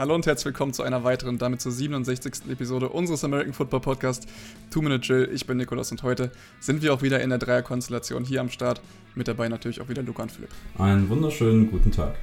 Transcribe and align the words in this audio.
Hallo 0.00 0.14
und 0.14 0.24
herzlich 0.24 0.46
willkommen 0.46 0.72
zu 0.72 0.82
einer 0.82 1.04
weiteren, 1.04 1.36
damit 1.36 1.60
zur 1.60 1.72
67. 1.72 2.48
Episode 2.50 2.88
unseres 2.88 3.22
American 3.22 3.52
Football 3.52 3.80
Podcast 3.80 4.26
Two 4.70 4.80
Minute 4.80 5.06
Drill. 5.06 5.28
Ich 5.30 5.46
bin 5.46 5.58
Nikolas 5.58 5.90
und 5.90 6.02
heute 6.02 6.32
sind 6.58 6.80
wir 6.80 6.94
auch 6.94 7.02
wieder 7.02 7.20
in 7.20 7.28
der 7.28 7.38
Dreierkonstellation 7.38 8.24
hier 8.24 8.40
am 8.40 8.48
Start. 8.48 8.80
Mit 9.14 9.28
dabei 9.28 9.50
natürlich 9.50 9.78
auch 9.82 9.90
wieder 9.90 10.02
Luca 10.02 10.22
und 10.22 10.32
Philipp. 10.32 10.48
Einen 10.78 11.10
wunderschönen 11.10 11.70
guten 11.70 11.92
Tag. 11.92 12.14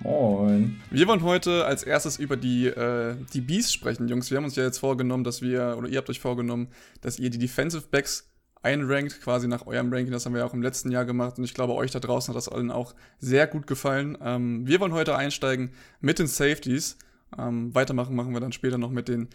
Moin. 0.00 0.80
Wir 0.90 1.06
wollen 1.08 1.22
heute 1.22 1.66
als 1.66 1.82
erstes 1.82 2.18
über 2.18 2.38
die, 2.38 2.68
äh, 2.68 3.16
die 3.34 3.42
Bees 3.42 3.70
sprechen, 3.70 4.08
Jungs. 4.08 4.30
Wir 4.30 4.38
haben 4.38 4.46
uns 4.46 4.56
ja 4.56 4.64
jetzt 4.64 4.78
vorgenommen, 4.78 5.22
dass 5.22 5.42
wir, 5.42 5.74
oder 5.76 5.90
ihr 5.90 5.98
habt 5.98 6.08
euch 6.08 6.20
vorgenommen, 6.20 6.68
dass 7.02 7.18
ihr 7.18 7.28
die 7.28 7.38
Defensive 7.38 7.84
Backs 7.90 8.30
einrankt, 8.62 9.20
quasi 9.20 9.46
nach 9.46 9.66
eurem 9.66 9.92
Ranking. 9.92 10.10
Das 10.10 10.24
haben 10.24 10.32
wir 10.32 10.40
ja 10.40 10.46
auch 10.46 10.54
im 10.54 10.62
letzten 10.62 10.90
Jahr 10.90 11.04
gemacht 11.04 11.36
und 11.36 11.44
ich 11.44 11.52
glaube, 11.52 11.74
euch 11.74 11.90
da 11.90 12.00
draußen 12.00 12.32
hat 12.32 12.36
das 12.36 12.48
allen 12.48 12.70
auch 12.70 12.94
sehr 13.18 13.46
gut 13.46 13.66
gefallen. 13.66 14.16
Ähm, 14.22 14.66
wir 14.66 14.80
wollen 14.80 14.94
heute 14.94 15.14
einsteigen 15.16 15.72
mit 16.00 16.18
den 16.18 16.28
Safeties. 16.28 16.96
Ähm, 17.38 17.74
weitermachen 17.74 18.14
machen 18.14 18.32
wir 18.32 18.40
dann 18.40 18.52
später 18.52 18.78
noch 18.78 18.90
mit 18.90 19.08
den 19.08 19.28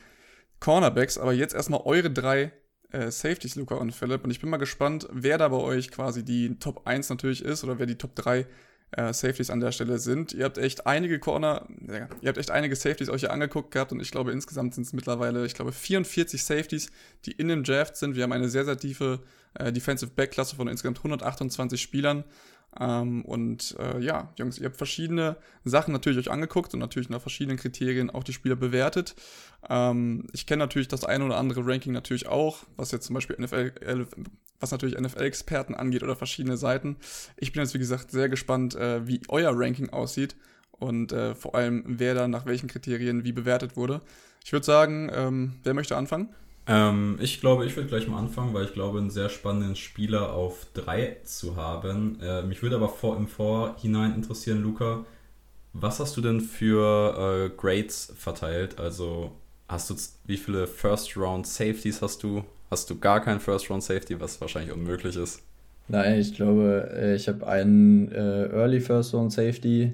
Cornerbacks. 0.59 1.17
Aber 1.17 1.33
jetzt 1.33 1.53
erstmal 1.53 1.81
eure 1.83 2.11
drei 2.11 2.51
äh, 2.91 3.11
Safeties, 3.11 3.55
Luca 3.55 3.75
und 3.75 3.91
Philipp. 3.91 4.23
Und 4.23 4.31
ich 4.31 4.39
bin 4.39 4.49
mal 4.49 4.57
gespannt, 4.57 5.07
wer 5.11 5.37
da 5.37 5.47
bei 5.49 5.57
euch 5.57 5.91
quasi 5.91 6.23
die 6.23 6.57
Top 6.59 6.87
1 6.87 7.09
natürlich 7.09 7.43
ist 7.43 7.63
oder 7.63 7.79
wer 7.79 7.85
die 7.85 7.97
Top 7.97 8.15
3 8.15 8.45
äh, 8.91 9.13
Safeties 9.13 9.49
an 9.49 9.59
der 9.59 9.71
Stelle 9.71 9.99
sind. 9.99 10.33
Ihr 10.33 10.45
habt 10.45 10.57
echt 10.57 10.85
einige 10.85 11.19
Corner, 11.19 11.67
ja, 11.87 12.09
ihr 12.21 12.27
habt 12.27 12.37
echt 12.37 12.51
einige 12.51 12.75
Safeties 12.75 13.09
euch 13.09 13.21
hier 13.21 13.31
angeguckt 13.31 13.71
gehabt 13.71 13.91
und 13.91 14.01
ich 14.01 14.11
glaube 14.11 14.31
insgesamt 14.31 14.75
sind 14.75 14.85
es 14.85 14.93
mittlerweile, 14.93 15.45
ich 15.45 15.53
glaube 15.53 15.71
44 15.71 16.43
Safeties, 16.43 16.91
die 17.25 17.31
in 17.31 17.47
dem 17.47 17.63
Draft 17.63 17.95
sind. 17.95 18.15
Wir 18.15 18.23
haben 18.23 18.33
eine 18.33 18.49
sehr, 18.49 18.65
sehr 18.65 18.77
tiefe 18.77 19.21
äh, 19.53 19.71
Defensive 19.71 20.11
Back 20.11 20.31
Klasse 20.31 20.55
von 20.55 20.67
insgesamt 20.67 20.97
128 20.97 21.81
Spielern 21.81 22.23
ähm, 22.79 23.25
und 23.25 23.75
äh, 23.79 23.99
ja, 23.99 24.29
Jungs, 24.37 24.57
ihr 24.57 24.65
habt 24.65 24.77
verschiedene 24.77 25.35
Sachen 25.65 25.91
natürlich 25.91 26.19
euch 26.19 26.31
angeguckt 26.31 26.73
und 26.73 26.79
natürlich 26.79 27.09
nach 27.09 27.21
verschiedenen 27.21 27.57
Kriterien 27.57 28.09
auch 28.09 28.23
die 28.23 28.33
Spieler 28.33 28.55
bewertet. 28.55 29.15
Ähm, 29.69 30.27
ich 30.31 30.45
kenne 30.45 30.63
natürlich 30.63 30.87
das 30.87 31.03
eine 31.03 31.25
oder 31.25 31.37
andere 31.37 31.65
Ranking 31.65 31.91
natürlich 31.91 32.27
auch, 32.27 32.59
was 32.77 32.91
jetzt 32.91 33.05
zum 33.05 33.13
Beispiel 33.15 33.35
NFL, 33.37 34.07
was 34.59 34.71
natürlich 34.71 34.97
NFL-Experten 34.97 35.75
angeht 35.75 36.03
oder 36.03 36.15
verschiedene 36.15 36.55
Seiten. 36.55 36.95
Ich 37.35 37.51
bin 37.51 37.61
jetzt, 37.61 37.73
wie 37.73 37.79
gesagt, 37.79 38.11
sehr 38.11 38.29
gespannt, 38.29 38.75
äh, 38.75 39.05
wie 39.05 39.21
euer 39.27 39.51
Ranking 39.53 39.89
aussieht 39.89 40.37
und 40.71 41.11
äh, 41.11 41.35
vor 41.35 41.55
allem, 41.55 41.83
wer 41.85 42.15
da 42.15 42.27
nach 42.27 42.45
welchen 42.45 42.69
Kriterien 42.69 43.25
wie 43.25 43.33
bewertet 43.33 43.75
wurde. 43.75 44.01
Ich 44.45 44.53
würde 44.53 44.65
sagen, 44.65 45.11
ähm, 45.13 45.59
wer 45.63 45.73
möchte 45.73 45.97
anfangen? 45.97 46.29
Ähm, 46.71 47.17
ich 47.19 47.41
glaube, 47.41 47.65
ich 47.65 47.75
würde 47.75 47.89
gleich 47.89 48.07
mal 48.07 48.17
anfangen, 48.17 48.53
weil 48.53 48.63
ich 48.63 48.73
glaube, 48.73 48.99
einen 48.99 49.09
sehr 49.09 49.27
spannenden 49.27 49.75
Spieler 49.75 50.33
auf 50.33 50.65
drei 50.73 51.17
zu 51.25 51.57
haben. 51.57 52.17
Äh, 52.21 52.43
mich 52.43 52.63
würde 52.63 52.77
aber 52.77 52.87
vor, 52.87 53.17
im 53.17 53.27
Vorhinein 53.27 54.15
interessieren, 54.15 54.61
Luca, 54.61 55.05
was 55.73 55.99
hast 55.99 56.15
du 56.15 56.21
denn 56.21 56.39
für 56.39 57.49
äh, 57.51 57.57
Grades 57.57 58.13
verteilt? 58.17 58.79
Also 58.79 59.33
hast 59.67 59.89
du 59.89 59.95
wie 60.25 60.37
viele 60.37 60.65
First 60.65 61.17
Round 61.17 61.45
Safeties 61.45 62.01
hast 62.01 62.23
du? 62.23 62.43
Hast 62.69 62.89
du 62.89 62.97
gar 62.97 63.19
keinen 63.21 63.41
First 63.41 63.69
Round 63.69 63.83
Safety, 63.83 64.19
was 64.21 64.39
wahrscheinlich 64.39 64.73
unmöglich 64.73 65.17
ist? 65.17 65.43
Nein, 65.89 66.19
ich 66.21 66.33
glaube, 66.35 66.89
äh, 66.93 67.15
ich 67.15 67.27
habe 67.27 67.45
einen 67.47 68.09
äh, 68.13 68.45
Early 68.45 68.79
First 68.79 69.13
Round 69.13 69.33
Safety, 69.33 69.91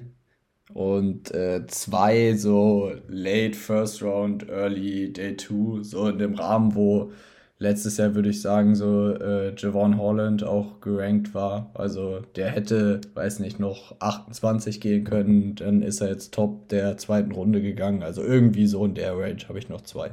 und 0.74 1.34
äh, 1.34 1.66
zwei 1.66 2.34
so 2.34 2.92
Late 3.08 3.54
First 3.54 4.02
Round, 4.02 4.48
Early 4.48 5.12
Day 5.12 5.36
Two, 5.36 5.82
so 5.82 6.08
in 6.08 6.18
dem 6.18 6.34
Rahmen, 6.34 6.74
wo 6.74 7.12
letztes 7.58 7.96
Jahr 7.96 8.14
würde 8.14 8.30
ich 8.30 8.40
sagen, 8.40 8.74
so 8.74 9.10
äh, 9.14 9.54
Javon 9.56 9.98
Holland 9.98 10.44
auch 10.44 10.80
gerankt 10.80 11.34
war. 11.34 11.70
Also 11.74 12.20
der 12.36 12.50
hätte, 12.50 13.00
weiß 13.14 13.40
nicht, 13.40 13.58
noch 13.58 13.96
28 14.00 14.80
gehen 14.80 15.04
können, 15.04 15.54
dann 15.56 15.82
ist 15.82 16.00
er 16.00 16.08
jetzt 16.08 16.32
Top 16.32 16.68
der 16.68 16.96
zweiten 16.96 17.32
Runde 17.32 17.60
gegangen. 17.60 18.02
Also 18.02 18.22
irgendwie 18.22 18.66
so 18.66 18.84
in 18.84 18.94
der 18.94 19.16
Range 19.16 19.42
habe 19.48 19.58
ich 19.58 19.68
noch 19.68 19.80
zwei. 19.82 20.12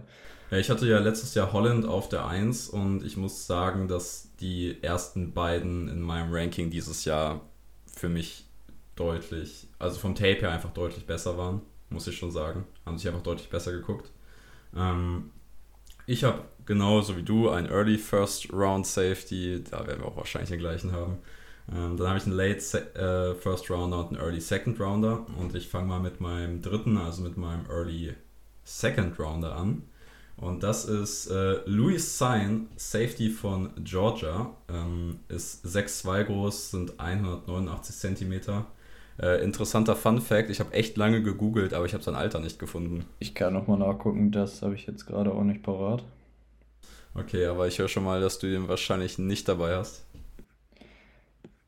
Ja, 0.52 0.58
ich 0.58 0.70
hatte 0.70 0.88
ja 0.88 1.00
letztes 1.00 1.34
Jahr 1.36 1.54
Holland 1.54 1.86
auf 1.86 2.10
der 2.10 2.28
1 2.28 2.70
und 2.70 3.04
ich 3.04 3.18
muss 3.18 3.48
sagen, 3.48 3.88
dass 3.88 4.30
die 4.40 4.78
ersten 4.82 5.34
beiden 5.34 5.88
in 5.88 6.02
meinem 6.02 6.32
Ranking 6.32 6.70
dieses 6.70 7.06
Jahr 7.06 7.42
für 7.88 8.10
mich 8.10 8.45
deutlich, 8.96 9.68
also 9.80 10.00
vom 10.00 10.16
Tape 10.16 10.42
her 10.42 10.52
einfach 10.52 10.72
deutlich 10.72 11.06
besser 11.06 11.38
waren, 11.38 11.62
muss 11.90 12.08
ich 12.08 12.18
schon 12.18 12.32
sagen. 12.32 12.66
Haben 12.86 12.98
sich 12.98 13.08
einfach 13.08 13.24
deutlich 13.24 13.50
besser 13.50 13.72
geguckt. 13.72 14.12
Ähm, 14.76 15.32
ich 16.08 16.24
habe 16.24 16.44
genauso 16.66 17.18
wie 17.18 17.24
du 17.24 17.50
ein 17.50 17.68
Early 17.68 17.98
First 17.98 18.52
Round 18.54 18.86
Safety, 18.86 19.64
da 19.70 19.86
werden 19.88 20.02
wir 20.02 20.08
auch 20.08 20.18
wahrscheinlich 20.18 20.50
den 20.50 20.60
gleichen 20.60 20.92
haben. 20.92 21.18
Ähm, 21.72 21.98
dann 21.98 22.08
habe 22.08 22.20
ich 22.20 22.26
einen 22.26 22.36
Late 22.36 22.60
Se 22.60 22.96
äh, 22.96 23.36
First 23.36 23.70
Rounder 23.70 24.00
und 24.00 24.08
einen 24.10 24.18
Early 24.18 24.40
Second 24.40 24.80
Rounder 24.80 25.26
und 25.40 25.56
ich 25.56 25.68
fange 25.68 25.88
mal 25.88 26.00
mit 26.00 26.22
meinem 26.22 26.62
dritten, 26.62 26.98
also 26.98 27.22
mit 27.24 27.38
meinem 27.38 27.66
Early 27.70 28.14
Second 28.64 29.20
Rounder 29.20 29.56
an. 29.56 29.84
Und 30.38 30.64
das 30.64 30.86
ist 30.86 31.28
äh, 31.28 31.60
Louis 31.66 32.18
Sign, 32.18 32.68
Safety 32.76 33.30
von 33.30 33.72
Georgia. 33.84 34.54
Ähm, 34.70 35.20
ist 35.30 35.66
6'2 35.66 36.26
groß, 36.26 36.72
sind 36.72 37.00
189 37.00 37.96
Zentimeter. 37.96 38.66
Äh, 39.20 39.44
interessanter 39.44 39.96
Fun 39.96 40.22
Fact: 40.22 40.50
Ich 40.50 40.60
habe 40.60 40.74
echt 40.74 40.98
lange 40.98 41.22
gegoogelt, 41.24 41.74
aber 41.74 41.86
ich 41.86 41.94
habe 41.94 42.04
sein 42.04 42.16
Alter 42.16 42.40
nicht 42.40 42.60
gefunden. 42.60 43.06
Ich 43.20 43.34
kann 43.34 43.54
nochmal 43.54 43.80
nachgucken, 43.80 44.32
das 44.32 44.62
habe 44.62 44.76
ich 44.76 44.86
jetzt 44.88 45.06
gerade 45.06 45.34
auch 45.34 45.44
nicht 45.44 45.64
parat. 45.64 46.04
Okay, 47.14 47.46
aber 47.46 47.68
ich 47.68 47.80
höre 47.80 47.88
schon 47.88 48.04
mal, 48.04 48.20
dass 48.20 48.40
du 48.40 48.50
den 48.50 48.68
wahrscheinlich 48.68 49.18
nicht 49.18 49.48
dabei 49.48 49.78
hast. 49.78 50.04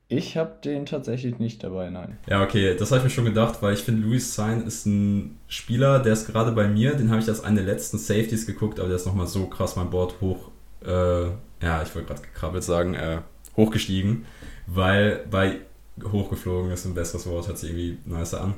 Ich 0.09 0.37
habe 0.37 0.53
den 0.63 0.85
tatsächlich 0.85 1.37
nicht 1.37 1.63
dabei, 1.63 1.89
nein. 1.89 2.17
Ja, 2.29 2.41
okay, 2.41 2.75
das 2.77 2.91
habe 2.91 2.99
ich 2.99 3.03
mir 3.05 3.09
schon 3.09 3.25
gedacht, 3.25 3.61
weil 3.61 3.73
ich 3.73 3.81
finde, 3.81 4.07
Louis 4.07 4.35
Sein 4.35 4.65
ist 4.65 4.85
ein 4.85 5.37
Spieler, 5.47 5.99
der 5.99 6.13
ist 6.13 6.27
gerade 6.27 6.53
bei 6.53 6.67
mir, 6.67 6.95
den 6.95 7.09
habe 7.09 7.19
ich 7.21 7.27
als 7.27 7.43
einen 7.43 7.57
der 7.57 7.65
letzten 7.65 7.97
Safeties 7.97 8.45
geguckt, 8.45 8.79
aber 8.79 8.87
der 8.87 8.95
ist 8.97 9.05
nochmal 9.05 9.27
so 9.27 9.47
krass 9.47 9.75
mein 9.75 9.89
Board 9.89 10.21
hoch, 10.21 10.51
äh, 10.85 11.25
ja, 11.61 11.83
ich 11.83 11.93
wollte 11.93 12.07
gerade 12.07 12.21
gekrabbelt 12.21 12.63
sagen, 12.63 12.93
äh, 12.93 13.19
hochgestiegen, 13.57 14.25
weil 14.65 15.25
bei 15.29 15.57
hochgeflogen 16.03 16.71
ist, 16.71 16.85
ein 16.85 16.93
besseres 16.93 17.27
Wort, 17.27 17.47
hört 17.47 17.57
sich 17.57 17.71
irgendwie 17.71 17.97
nicer 18.05 18.41
an. 18.41 18.55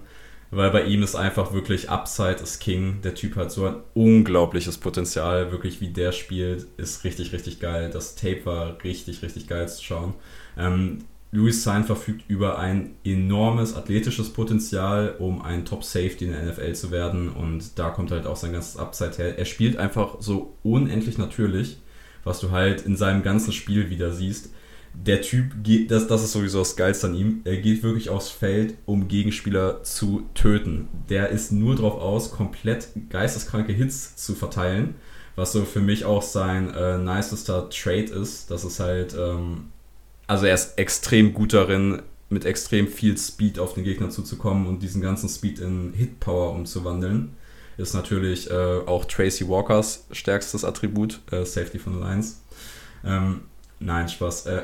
Weil 0.52 0.72
bei 0.72 0.84
ihm 0.86 1.04
ist 1.04 1.16
einfach 1.16 1.54
wirklich 1.54 1.90
Upside 1.90 2.38
ist 2.42 2.60
King. 2.60 3.02
Der 3.04 3.14
Typ 3.14 3.36
hat 3.36 3.52
so 3.52 3.66
ein 3.68 3.76
unglaubliches 3.94 4.80
Potenzial. 4.80 5.52
Wirklich, 5.52 5.80
wie 5.80 5.90
der 5.90 6.12
spielt, 6.12 6.66
ist 6.78 7.04
richtig, 7.04 7.34
richtig 7.34 7.60
geil. 7.60 7.92
Das 7.94 8.16
Tape 8.16 8.46
war 8.46 8.84
richtig, 8.84 9.22
richtig 9.22 9.48
geil 9.48 9.70
zu 9.70 9.84
schauen. 9.84 10.16
Ähm, 10.58 11.00
Louis 11.32 11.64
Sain 11.64 11.84
verfügt 11.84 12.24
über 12.28 12.58
ein 12.58 12.96
enormes 13.04 13.76
athletisches 13.76 14.34
Potenzial, 14.34 15.16
um 15.20 15.44
ein 15.44 15.66
Top-Safety 15.66 16.26
in 16.26 16.32
der 16.32 16.44
NFL 16.44 16.74
zu 16.74 16.90
werden. 16.90 17.30
Und 17.30 17.78
da 17.78 17.92
kommt 17.92 18.10
halt 18.10 18.26
auch 18.26 18.36
sein 18.36 18.52
ganzes 18.54 18.78
Upside 18.78 19.18
her. 19.18 19.38
Er 19.38 19.46
spielt 19.46 19.78
einfach 19.78 20.16
so 20.20 20.56
unendlich 20.64 21.20
natürlich, 21.20 21.78
was 22.24 22.40
du 22.40 22.50
halt 22.50 22.82
in 22.82 22.98
seinem 22.98 23.22
ganzen 23.22 23.54
Spiel 23.54 23.92
wieder 23.92 24.12
siehst 24.12 24.50
der 24.94 25.22
Typ 25.22 25.64
geht, 25.64 25.92
das, 25.92 26.08
das 26.08 26.24
ist 26.24 26.34
sowieso 26.34 26.60
das 26.60 26.76
Geilste 26.76 27.08
an 27.08 27.16
ihm, 27.16 27.42
er 27.46 27.58
geht 27.58 27.84
wirklich 27.84 28.10
aufs 28.10 28.30
Feld, 28.30 28.76
um 28.86 29.08
Gegenspieler 29.08 29.84
zu 29.84 30.24
töten. 30.34 30.88
Der 31.10 31.30
ist 31.30 31.52
nur 31.52 31.76
drauf 31.76 32.00
aus, 32.02 32.32
komplett 32.32 32.90
geisteskranke 33.10 33.72
Hits 33.72 34.16
zu 34.16 34.36
verteilen, 34.36 34.96
was 35.36 35.54
so 35.54 35.64
für 35.64 35.80
mich 35.80 36.06
auch 36.06 36.22
sein 36.22 36.74
äh, 36.74 36.98
nicester 36.98 37.70
Trait 37.70 38.10
ist. 38.10 38.52
Das 38.52 38.66
ist 38.66 38.80
halt, 38.80 39.16
ähm, 39.18 39.68
also 40.28 40.46
er 40.46 40.54
ist 40.54 40.78
extrem 40.78 41.34
gut 41.34 41.54
darin, 41.54 42.02
mit 42.30 42.46
extrem 42.46 42.88
viel 42.88 43.18
Speed 43.18 43.58
auf 43.58 43.74
den 43.74 43.84
Gegner 43.84 44.10
zuzukommen 44.10 44.68
und 44.68 44.84
diesen 44.84 45.02
ganzen 45.02 45.30
Speed 45.30 45.60
in 45.60 45.94
Hit 45.94 46.20
Power 46.20 46.52
umzuwandeln. 46.52 47.36
Ist 47.78 47.94
natürlich 47.94 48.52
äh, 48.52 48.82
auch 48.86 49.06
Tracy 49.06 49.48
Walkers 49.48 50.06
stärkstes 50.12 50.66
Attribut, 50.66 51.22
äh, 51.32 51.46
Safety 51.46 51.80
von 51.80 52.00
Lions. 52.00 52.42
Ähm, 53.06 53.42
Nein, 53.80 54.10
Spaß. 54.10 54.46
Äh, 54.48 54.62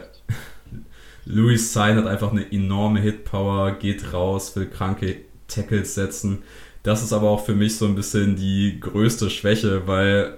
Louis 1.26 1.74
Sein 1.74 1.98
hat 1.98 2.06
einfach 2.06 2.32
eine 2.32 2.52
enorme 2.52 3.00
Hitpower, 3.00 3.72
geht 3.72 4.14
raus, 4.14 4.56
will 4.56 4.68
kranke 4.68 5.18
Tackles 5.48 5.96
setzen. 5.96 6.44
Das 6.84 7.02
ist 7.02 7.14
aber 7.14 7.30
auch 7.30 7.46
für 7.46 7.56
mich 7.56 7.78
so 7.78 7.86
ein 7.86 7.96
bisschen 7.96 8.36
die 8.36 8.80
größte 8.80 9.30
Schwäche, 9.32 9.88
weil 9.88 10.38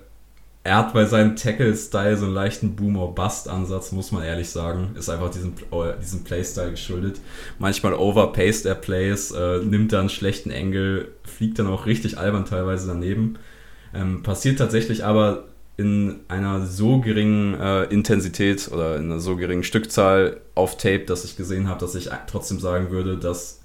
er 0.63 0.77
hat 0.77 0.93
bei 0.93 1.05
seinem 1.05 1.37
Tackle-Style 1.37 2.17
so 2.17 2.25
einen 2.25 2.33
leichten 2.33 2.75
Boomer-Bust-Ansatz, 2.75 3.93
muss 3.93 4.11
man 4.11 4.23
ehrlich 4.23 4.49
sagen. 4.49 4.95
Ist 4.97 5.09
einfach 5.09 5.31
diesem, 5.31 5.53
diesem 6.01 6.23
Play-Style 6.25 6.71
geschuldet. 6.71 7.21
Manchmal 7.57 7.93
overpaced 7.93 8.65
er 8.65 8.75
Plays, 8.75 9.31
äh, 9.31 9.59
nimmt 9.59 9.93
dann 9.93 10.01
einen 10.01 10.09
schlechten 10.09 10.51
Engel, 10.51 11.13
fliegt 11.23 11.59
dann 11.59 11.67
auch 11.67 11.85
richtig 11.85 12.17
albern 12.17 12.45
teilweise 12.45 12.87
daneben. 12.87 13.39
Ähm, 13.93 14.23
passiert 14.23 14.59
tatsächlich 14.59 15.05
aber 15.05 15.45
in 15.77 16.21
einer 16.27 16.65
so 16.65 16.99
geringen 16.99 17.53
äh, 17.53 17.83
Intensität 17.85 18.69
oder 18.71 18.97
in 18.97 19.05
einer 19.05 19.19
so 19.19 19.35
geringen 19.35 19.63
Stückzahl 19.63 20.41
auf 20.55 20.75
Tape, 20.77 21.05
dass 21.05 21.23
ich 21.23 21.37
gesehen 21.37 21.67
habe, 21.69 21.79
dass 21.79 21.93
ich 21.93 22.09
trotzdem 22.25 22.59
sagen 22.59 22.89
würde, 22.89 23.17
dass 23.17 23.61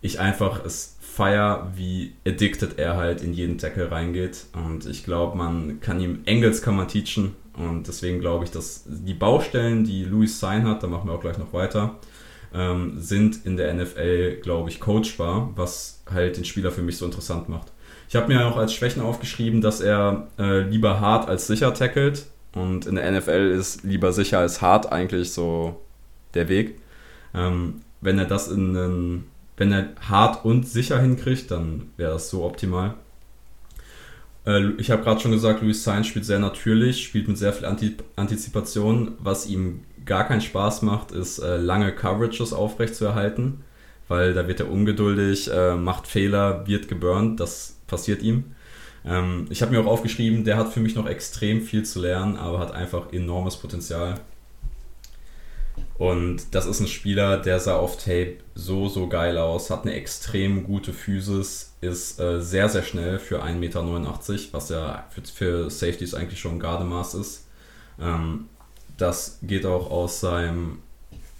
ich 0.00 0.20
einfach 0.20 0.64
es 0.64 0.96
feier, 1.00 1.72
wie 1.74 2.14
addicted 2.26 2.78
er 2.78 2.96
halt 2.96 3.22
in 3.22 3.34
jeden 3.34 3.58
Tackle 3.58 3.90
reingeht. 3.90 4.46
Und 4.54 4.86
ich 4.86 5.04
glaube, 5.04 5.36
man 5.36 5.80
kann 5.80 6.00
ihm 6.00 6.20
Engels 6.24 6.62
kann 6.62 6.76
man 6.76 6.88
teachen. 6.88 7.34
Und 7.54 7.88
deswegen 7.88 8.20
glaube 8.20 8.44
ich, 8.44 8.52
dass 8.52 8.84
die 8.86 9.14
Baustellen, 9.14 9.84
die 9.84 10.04
Louis 10.04 10.38
Sein 10.38 10.66
hat, 10.66 10.82
da 10.82 10.86
machen 10.86 11.08
wir 11.08 11.14
auch 11.14 11.20
gleich 11.20 11.36
noch 11.36 11.52
weiter, 11.52 11.96
ähm, 12.54 12.94
sind 12.98 13.44
in 13.44 13.56
der 13.56 13.74
NFL, 13.74 14.36
glaube 14.40 14.70
ich, 14.70 14.80
coachbar, 14.80 15.50
was 15.56 16.02
halt 16.10 16.36
den 16.36 16.44
Spieler 16.44 16.70
für 16.70 16.82
mich 16.82 16.96
so 16.96 17.04
interessant 17.04 17.48
macht. 17.48 17.72
Ich 18.10 18.16
habe 18.16 18.26
mir 18.26 18.44
auch 18.44 18.56
als 18.56 18.74
Schwächen 18.74 19.02
aufgeschrieben, 19.02 19.60
dass 19.60 19.80
er 19.80 20.26
äh, 20.36 20.62
lieber 20.62 20.98
hart 20.98 21.28
als 21.28 21.46
sicher 21.46 21.72
tackelt. 21.72 22.26
Und 22.52 22.84
in 22.84 22.96
der 22.96 23.08
NFL 23.08 23.54
ist 23.56 23.84
lieber 23.84 24.12
sicher 24.12 24.40
als 24.40 24.60
hart 24.60 24.90
eigentlich 24.90 25.32
so 25.32 25.80
der 26.34 26.48
Weg. 26.48 26.80
Ähm, 27.34 27.82
wenn 28.00 28.18
er 28.18 28.24
das 28.24 28.48
in 28.48 28.76
einen, 28.76 29.26
wenn 29.56 29.70
er 29.70 29.90
hart 30.08 30.44
und 30.44 30.66
sicher 30.66 31.00
hinkriegt, 31.00 31.52
dann 31.52 31.90
wäre 31.96 32.14
das 32.14 32.30
so 32.30 32.42
optimal. 32.42 32.94
Äh, 34.44 34.70
ich 34.78 34.90
habe 34.90 35.04
gerade 35.04 35.20
schon 35.20 35.30
gesagt, 35.30 35.62
Louis 35.62 35.84
Sainz 35.84 36.08
spielt 36.08 36.24
sehr 36.24 36.40
natürlich, 36.40 37.04
spielt 37.04 37.28
mit 37.28 37.38
sehr 37.38 37.52
viel 37.52 37.68
Antizipation. 38.16 39.12
Was 39.20 39.46
ihm 39.46 39.84
gar 40.04 40.26
keinen 40.26 40.40
Spaß 40.40 40.82
macht, 40.82 41.12
ist 41.12 41.38
äh, 41.38 41.58
lange 41.58 41.92
Coverages 41.92 42.54
aufrechtzuerhalten, 42.54 43.62
weil 44.08 44.34
da 44.34 44.48
wird 44.48 44.58
er 44.58 44.68
ungeduldig, 44.68 45.48
äh, 45.52 45.76
macht 45.76 46.08
Fehler, 46.08 46.66
wird 46.66 46.88
geburnt, 46.88 47.38
das 47.38 47.76
passiert 47.90 48.22
ihm. 48.22 48.54
Ähm, 49.04 49.46
ich 49.50 49.62
habe 49.62 49.72
mir 49.72 49.80
auch 49.80 49.86
aufgeschrieben, 49.86 50.44
der 50.44 50.56
hat 50.56 50.72
für 50.72 50.80
mich 50.80 50.94
noch 50.94 51.06
extrem 51.06 51.62
viel 51.62 51.84
zu 51.84 52.00
lernen, 52.00 52.36
aber 52.36 52.58
hat 52.58 52.72
einfach 52.72 53.12
enormes 53.12 53.56
Potenzial. 53.56 54.14
Und 55.98 56.54
das 56.54 56.66
ist 56.66 56.80
ein 56.80 56.88
Spieler, 56.88 57.36
der 57.36 57.60
sah 57.60 57.76
auf 57.76 57.96
Tape 57.98 58.38
so, 58.54 58.88
so 58.88 59.08
geil 59.08 59.36
aus, 59.36 59.70
hat 59.70 59.82
eine 59.82 59.94
extrem 59.94 60.64
gute 60.64 60.92
Physis, 60.92 61.74
ist 61.80 62.18
äh, 62.20 62.40
sehr, 62.40 62.68
sehr 62.68 62.82
schnell 62.82 63.18
für 63.18 63.42
1,89 63.44 63.54
Meter, 63.58 63.82
was 64.52 64.68
ja 64.70 65.04
für, 65.10 65.22
für 65.22 65.70
Safeties 65.70 66.14
eigentlich 66.14 66.40
schon 66.40 66.52
ein 66.52 66.60
Gardemaß 66.60 67.14
ist. 67.14 67.46
Ähm, 68.00 68.46
das 68.96 69.38
geht 69.42 69.66
auch 69.66 69.90
aus 69.90 70.20
seinem 70.20 70.78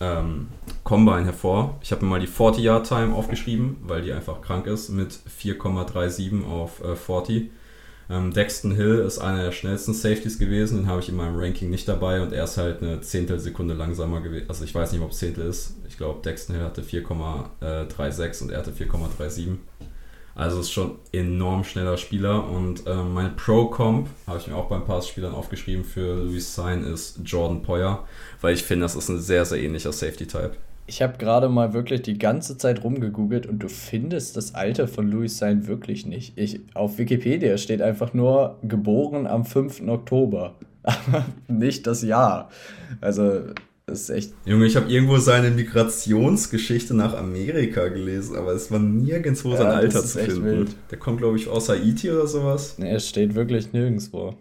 ähm, 0.01 0.49
Combine 0.83 1.27
hervor. 1.27 1.79
Ich 1.83 1.93
habe 1.93 2.05
mir 2.05 2.11
mal 2.11 2.21
die 2.21 2.29
40-Yard-Time 2.29 3.15
aufgeschrieben, 3.15 3.77
weil 3.83 4.03
die 4.03 4.13
einfach 4.13 4.41
krank 4.41 4.67
ist, 4.67 4.89
mit 4.89 5.13
4,37 5.13 6.47
auf 6.47 6.83
äh, 6.83 6.97
40. 6.97 7.51
Ähm, 8.09 8.33
Dexton 8.33 8.73
Hill 8.73 8.99
ist 9.07 9.21
einer 9.21 9.45
der 9.45 9.53
schnellsten 9.53 9.95
Safeties 9.95 10.39
gewesen, 10.39 10.79
den 10.79 10.87
habe 10.89 11.01
ich 11.01 11.09
in 11.09 11.17
meinem 11.17 11.39
Ranking 11.39 11.71
nicht 11.71 11.87
dabei 11.87 12.23
und 12.23 12.33
er 12.33 12.45
ist 12.45 12.57
halt 12.57 12.83
eine 12.83 13.01
Zehntelsekunde 13.03 13.75
langsamer 13.75 14.21
gewesen. 14.21 14.47
Also 14.49 14.65
ich 14.65 14.75
weiß 14.75 14.91
nicht, 14.93 15.01
ob 15.03 15.13
es 15.13 15.19
Zehntel 15.19 15.47
ist. 15.47 15.77
Ich 15.87 15.97
glaube, 15.97 16.21
Dexton 16.23 16.57
Hill 16.57 16.65
hatte 16.65 16.83
4,36 16.83 18.43
und 18.43 18.51
er 18.51 18.59
hatte 18.59 18.73
4,37. 18.73 19.59
Also 20.35 20.61
ist 20.61 20.71
schon 20.71 20.97
enorm 21.13 21.65
schneller 21.65 21.97
Spieler 21.97 22.49
und 22.49 22.87
äh, 22.87 22.95
mein 22.95 23.37
Pro-Comp, 23.37 24.09
habe 24.27 24.39
ich 24.39 24.47
mir 24.47 24.57
auch 24.57 24.67
bei 24.67 24.77
ein 24.77 24.85
paar 24.85 25.03
Spielern 25.03 25.35
aufgeschrieben 25.35 25.85
für 25.85 26.23
Louis 26.25 26.55
Sign, 26.55 26.85
ist 26.85 27.21
Jordan 27.25 27.63
Poyer, 27.63 28.05
weil 28.41 28.55
ich 28.55 28.63
finde, 28.63 28.85
das 28.85 28.95
ist 28.95 29.09
ein 29.09 29.21
sehr, 29.21 29.45
sehr 29.45 29.61
ähnlicher 29.61 29.93
Safety-Type. 29.93 30.53
Ich 30.87 31.03
habe 31.03 31.19
gerade 31.19 31.49
mal 31.49 31.73
wirklich 31.73 32.03
die 32.03 32.19
ganze 32.19 32.59
Zeit 32.59 32.83
rumgegoogelt 32.83 33.47
und 33.47 33.61
du 33.61 33.69
findest 33.69 34.37
das 34.37 34.55
Alter 34.57 34.89
von 34.89 35.09
Louis 35.09 35.39
Sein 35.39 35.69
wirklich 35.69 36.05
nicht. 36.05 36.37
Ich, 36.37 36.61
auf 36.75 36.99
Wikipedia 36.99 37.59
steht 37.59 37.81
einfach 37.81 38.13
nur 38.13 38.59
geboren 38.63 39.29
am 39.29 39.45
5. 39.45 39.83
Oktober. 39.87 40.55
Aber 40.83 41.27
nicht 41.47 41.87
das 41.87 42.03
Jahr. 42.03 42.51
Also, 43.01 43.43
das 43.91 44.03
ist 44.03 44.11
echt. 44.11 44.35
Junge, 44.45 44.67
ich 44.67 44.77
habe 44.77 44.91
irgendwo 44.91 45.19
seine 45.19 45.51
Migrationsgeschichte 45.51 46.95
nach 46.95 47.15
Amerika 47.15 47.89
gelesen, 47.89 48.37
aber 48.37 48.53
es 48.53 48.71
war 48.71 48.79
nirgendwo 48.79 49.57
sein 49.57 49.67
ja, 49.67 49.73
Alter 49.73 50.03
zu 50.03 50.19
finden. 50.19 50.45
Wild. 50.45 50.77
Der 50.91 50.99
kommt, 50.99 51.19
glaube 51.19 51.37
ich, 51.37 51.49
aus 51.49 51.69
Haiti 51.69 52.11
oder 52.11 52.27
sowas. 52.27 52.77
Nee, 52.79 52.93
es 52.93 53.09
steht 53.09 53.35
wirklich 53.35 53.73
nirgendwo. 53.73 54.35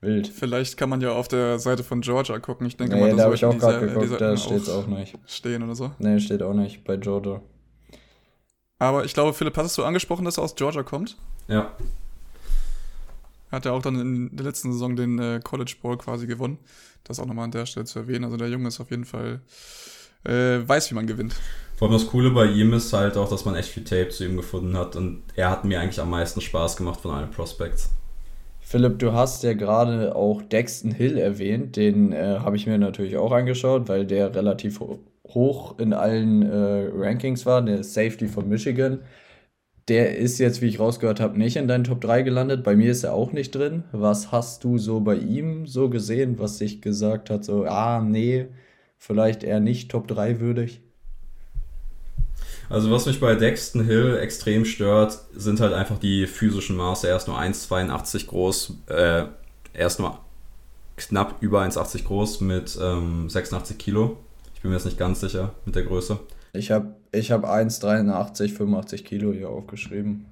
Wild. 0.00 0.28
Vielleicht 0.28 0.76
kann 0.76 0.88
man 0.88 1.00
ja 1.00 1.12
auf 1.12 1.28
der 1.28 1.58
Seite 1.58 1.84
von 1.84 2.00
Georgia 2.00 2.38
gucken. 2.38 2.66
Ich 2.66 2.76
denke 2.76 2.94
nee, 2.94 3.00
mal, 3.00 3.10
da, 3.10 3.16
da 3.16 3.24
habe 3.24 3.34
ich 3.34 3.44
auch 3.44 3.56
gerade 3.56 3.86
geguckt, 3.86 4.20
da 4.20 4.36
steht 4.36 4.62
es 4.62 4.68
auch 4.68 4.86
nicht. 4.86 5.18
Stehen 5.26 5.62
oder 5.62 5.74
so. 5.74 5.90
Nee, 5.98 6.18
steht 6.18 6.42
auch 6.42 6.54
nicht 6.54 6.84
bei 6.84 6.96
Georgia. 6.96 7.40
Aber 8.78 9.04
ich 9.04 9.14
glaube, 9.14 9.32
Philipp, 9.32 9.56
hattest 9.56 9.78
du 9.78 9.84
angesprochen, 9.84 10.24
dass 10.24 10.38
er 10.38 10.44
aus 10.44 10.56
Georgia 10.56 10.82
kommt? 10.82 11.16
Ja. 11.46 11.72
Hat 13.52 13.66
er 13.66 13.74
auch 13.74 13.82
dann 13.82 14.00
in 14.00 14.34
der 14.34 14.46
letzten 14.46 14.72
Saison 14.72 14.96
den 14.96 15.18
äh, 15.18 15.40
College 15.44 15.74
Bowl 15.80 15.98
quasi 15.98 16.26
gewonnen. 16.26 16.58
Das 17.04 17.20
auch 17.20 17.26
nochmal 17.26 17.44
an 17.44 17.50
der 17.50 17.66
Stelle 17.66 17.84
zu 17.84 17.98
erwähnen. 17.98 18.24
Also 18.24 18.38
der 18.38 18.48
Junge 18.48 18.68
ist 18.68 18.80
auf 18.80 18.90
jeden 18.90 19.04
Fall, 19.04 19.40
äh, 20.24 20.66
weiß, 20.66 20.90
wie 20.90 20.94
man 20.94 21.06
gewinnt. 21.06 21.36
Vor 21.76 21.88
allem 21.88 21.98
das 21.98 22.06
Coole 22.06 22.30
bei 22.30 22.46
ihm 22.46 22.72
ist 22.72 22.92
halt 22.92 23.16
auch, 23.16 23.28
dass 23.28 23.44
man 23.44 23.54
echt 23.54 23.68
viel 23.68 23.84
Tape 23.84 24.08
zu 24.08 24.24
ihm 24.24 24.36
gefunden 24.36 24.76
hat. 24.76 24.96
Und 24.96 25.22
er 25.36 25.50
hat 25.50 25.64
mir 25.64 25.80
eigentlich 25.80 26.00
am 26.00 26.10
meisten 26.10 26.40
Spaß 26.40 26.76
gemacht 26.76 27.00
von 27.00 27.10
allen 27.10 27.30
Prospects. 27.30 27.90
Philipp, 28.60 29.00
du 29.00 29.12
hast 29.12 29.42
ja 29.42 29.52
gerade 29.52 30.16
auch 30.16 30.40
Dexton 30.40 30.92
Hill 30.92 31.18
erwähnt. 31.18 31.76
Den 31.76 32.12
äh, 32.12 32.38
habe 32.38 32.56
ich 32.56 32.66
mir 32.66 32.78
natürlich 32.78 33.18
auch 33.18 33.32
angeschaut, 33.32 33.88
weil 33.88 34.06
der 34.06 34.34
relativ 34.34 34.80
hoch 35.28 35.78
in 35.78 35.92
allen 35.92 36.40
äh, 36.40 36.88
Rankings 36.94 37.44
war. 37.44 37.60
Der 37.60 37.84
Safety 37.84 38.28
von 38.28 38.48
Michigan. 38.48 39.00
Der 39.88 40.16
ist 40.16 40.38
jetzt, 40.38 40.62
wie 40.62 40.66
ich 40.66 40.78
rausgehört 40.78 41.18
habe, 41.20 41.38
nicht 41.38 41.56
in 41.56 41.66
deinen 41.66 41.84
Top 41.84 42.00
3 42.00 42.22
gelandet. 42.22 42.62
Bei 42.62 42.76
mir 42.76 42.92
ist 42.92 43.02
er 43.02 43.14
auch 43.14 43.32
nicht 43.32 43.54
drin. 43.54 43.82
Was 43.92 44.30
hast 44.30 44.62
du 44.64 44.78
so 44.78 45.00
bei 45.00 45.16
ihm 45.16 45.66
so 45.66 45.88
gesehen, 45.90 46.38
was 46.38 46.58
sich 46.58 46.80
gesagt 46.80 47.30
hat, 47.30 47.44
so, 47.44 47.64
ah, 47.64 48.00
nee, 48.00 48.46
vielleicht 48.96 49.42
eher 49.42 49.60
nicht 49.60 49.90
Top 49.90 50.06
3 50.06 50.38
würdig? 50.38 50.80
Also 52.72 52.90
was 52.90 53.06
mich 53.06 53.20
bei 53.20 53.34
Dexton 53.34 53.84
Hill 53.84 54.16
extrem 54.18 54.64
stört, 54.64 55.18
sind 55.34 55.60
halt 55.60 55.74
einfach 55.74 55.98
die 55.98 56.26
physischen 56.26 56.76
Maße. 56.76 57.06
Er 57.06 57.16
ist 57.16 57.28
nur 57.28 57.38
1,82 57.38 58.28
groß, 58.28 58.74
äh, 58.86 59.24
er 59.74 59.86
ist 59.86 59.98
nur 59.98 60.18
knapp 60.96 61.42
über 61.42 61.60
1,80 61.62 62.04
groß 62.04 62.40
mit 62.40 62.78
ähm, 62.80 63.28
86 63.28 63.76
Kilo. 63.76 64.16
Ich 64.54 64.62
bin 64.62 64.70
mir 64.70 64.76
jetzt 64.76 64.86
nicht 64.86 64.98
ganz 64.98 65.20
sicher 65.20 65.52
mit 65.64 65.74
der 65.74 65.82
Größe. 65.82 66.18
Ich 66.52 66.70
habe 66.70 66.96
ich 67.12 67.30
hab 67.30 67.44
1,83, 67.44 68.52
85 68.52 69.04
Kilo 69.04 69.32
hier 69.32 69.48
aufgeschrieben. 69.48 70.26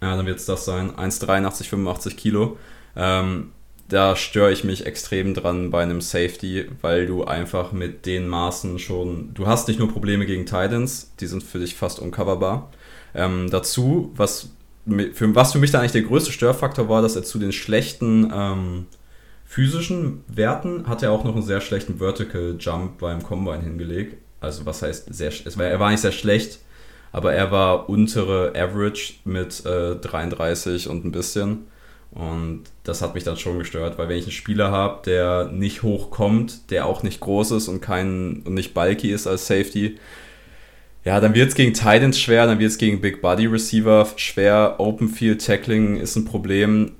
Ja, 0.00 0.16
dann 0.16 0.26
wird 0.26 0.38
es 0.38 0.46
das 0.46 0.64
sein. 0.64 0.90
1,83, 0.90 1.64
85 1.64 2.16
Kilo. 2.16 2.58
Ähm, 2.96 3.52
da 3.88 4.16
störe 4.16 4.52
ich 4.52 4.64
mich 4.64 4.86
extrem 4.86 5.34
dran 5.34 5.70
bei 5.70 5.82
einem 5.82 6.00
Safety, 6.00 6.66
weil 6.80 7.06
du 7.06 7.24
einfach 7.24 7.72
mit 7.72 8.06
den 8.06 8.26
Maßen 8.28 8.78
schon, 8.78 9.34
du 9.34 9.46
hast 9.46 9.68
nicht 9.68 9.78
nur 9.78 9.92
Probleme 9.92 10.24
gegen 10.24 10.46
Titans, 10.46 11.12
die 11.20 11.26
sind 11.26 11.42
für 11.42 11.58
dich 11.58 11.74
fast 11.74 11.98
uncoverbar. 11.98 12.70
Ähm, 13.14 13.50
dazu, 13.50 14.12
was 14.16 14.50
für, 14.86 15.34
was 15.34 15.52
für 15.52 15.58
mich 15.58 15.70
da 15.70 15.80
eigentlich 15.80 15.92
der 15.92 16.02
größte 16.02 16.32
Störfaktor 16.32 16.88
war, 16.88 17.02
dass 17.02 17.16
er 17.16 17.22
zu 17.24 17.38
den 17.38 17.52
schlechten 17.52 18.30
ähm, 18.34 18.86
physischen 19.44 20.24
Werten 20.26 20.88
hat 20.88 21.02
er 21.02 21.12
auch 21.12 21.24
noch 21.24 21.34
einen 21.34 21.44
sehr 21.44 21.60
schlechten 21.60 21.98
Vertical 21.98 22.56
Jump 22.58 22.98
beim 22.98 23.22
Combine 23.22 23.62
hingelegt. 23.62 24.16
Also 24.44 24.66
was 24.66 24.82
heißt 24.82 25.12
sehr, 25.12 25.28
es 25.28 25.58
war, 25.58 25.66
er 25.66 25.80
war 25.80 25.90
nicht 25.90 26.00
sehr 26.00 26.12
schlecht, 26.12 26.60
aber 27.12 27.32
er 27.32 27.50
war 27.50 27.88
untere 27.88 28.52
Average 28.56 29.14
mit 29.24 29.64
äh, 29.66 29.96
33 29.96 30.88
und 30.88 31.04
ein 31.04 31.12
bisschen. 31.12 31.66
Und 32.10 32.62
das 32.84 33.02
hat 33.02 33.14
mich 33.14 33.24
dann 33.24 33.36
schon 33.36 33.58
gestört, 33.58 33.98
weil 33.98 34.08
wenn 34.08 34.18
ich 34.18 34.24
einen 34.24 34.32
Spieler 34.32 34.70
habe, 34.70 35.02
der 35.04 35.48
nicht 35.52 35.82
hoch 35.82 36.10
kommt, 36.10 36.70
der 36.70 36.86
auch 36.86 37.02
nicht 37.02 37.18
groß 37.18 37.50
ist 37.52 37.66
und 37.66 37.80
kein 37.80 38.42
und 38.44 38.54
nicht 38.54 38.72
bulky 38.72 39.10
ist 39.10 39.26
als 39.26 39.48
Safety, 39.48 39.98
ja, 41.04 41.20
dann 41.20 41.34
wird 41.34 41.50
es 41.50 41.54
gegen 41.54 41.74
Titans 41.74 42.18
schwer, 42.18 42.46
dann 42.46 42.58
wird 42.58 42.70
es 42.70 42.78
gegen 42.78 43.00
Big 43.00 43.20
Body 43.20 43.46
Receiver 43.46 44.08
schwer. 44.16 44.76
Open 44.78 45.08
Field 45.08 45.44
Tackling 45.44 45.96
ist 45.96 46.16
ein 46.16 46.24
Problem. 46.24 46.92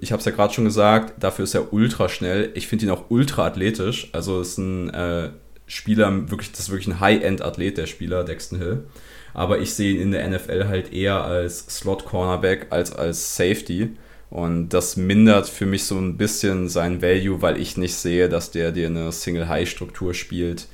Ich 0.00 0.10
habe 0.10 0.20
es 0.20 0.24
ja 0.24 0.32
gerade 0.32 0.54
schon 0.54 0.64
gesagt, 0.64 1.22
dafür 1.22 1.42
ist 1.42 1.54
er 1.54 1.72
ultra 1.72 2.08
schnell. 2.08 2.50
Ich 2.54 2.66
finde 2.66 2.86
ihn 2.86 2.90
auch 2.90 3.10
ultra 3.10 3.46
athletisch. 3.46 4.08
Also 4.12 4.40
ist 4.40 4.56
ein 4.56 4.88
äh, 4.94 5.30
Spieler, 5.72 6.30
wirklich, 6.30 6.50
das 6.50 6.60
ist 6.60 6.70
wirklich 6.70 6.88
ein 6.88 7.00
High-End-Athlet, 7.00 7.78
der 7.78 7.86
Spieler, 7.86 8.24
Dexton 8.24 8.58
Hill. 8.58 8.84
Aber 9.32 9.58
ich 9.58 9.72
sehe 9.72 9.94
ihn 9.94 10.02
in 10.02 10.10
der 10.12 10.28
NFL 10.28 10.68
halt 10.68 10.92
eher 10.92 11.24
als 11.24 11.60
Slot-Cornerback 11.78 12.66
als 12.68 12.94
als 12.94 13.36
Safety. 13.36 13.96
Und 14.28 14.70
das 14.70 14.98
mindert 14.98 15.48
für 15.48 15.64
mich 15.64 15.84
so 15.84 15.98
ein 15.98 16.18
bisschen 16.18 16.68
sein 16.68 17.00
Value, 17.00 17.40
weil 17.40 17.58
ich 17.58 17.78
nicht 17.78 17.94
sehe, 17.94 18.28
dass 18.28 18.50
der 18.50 18.70
dir 18.72 18.88
eine 18.88 19.12
Single-High-Struktur 19.12 20.12
spielt 20.12 20.68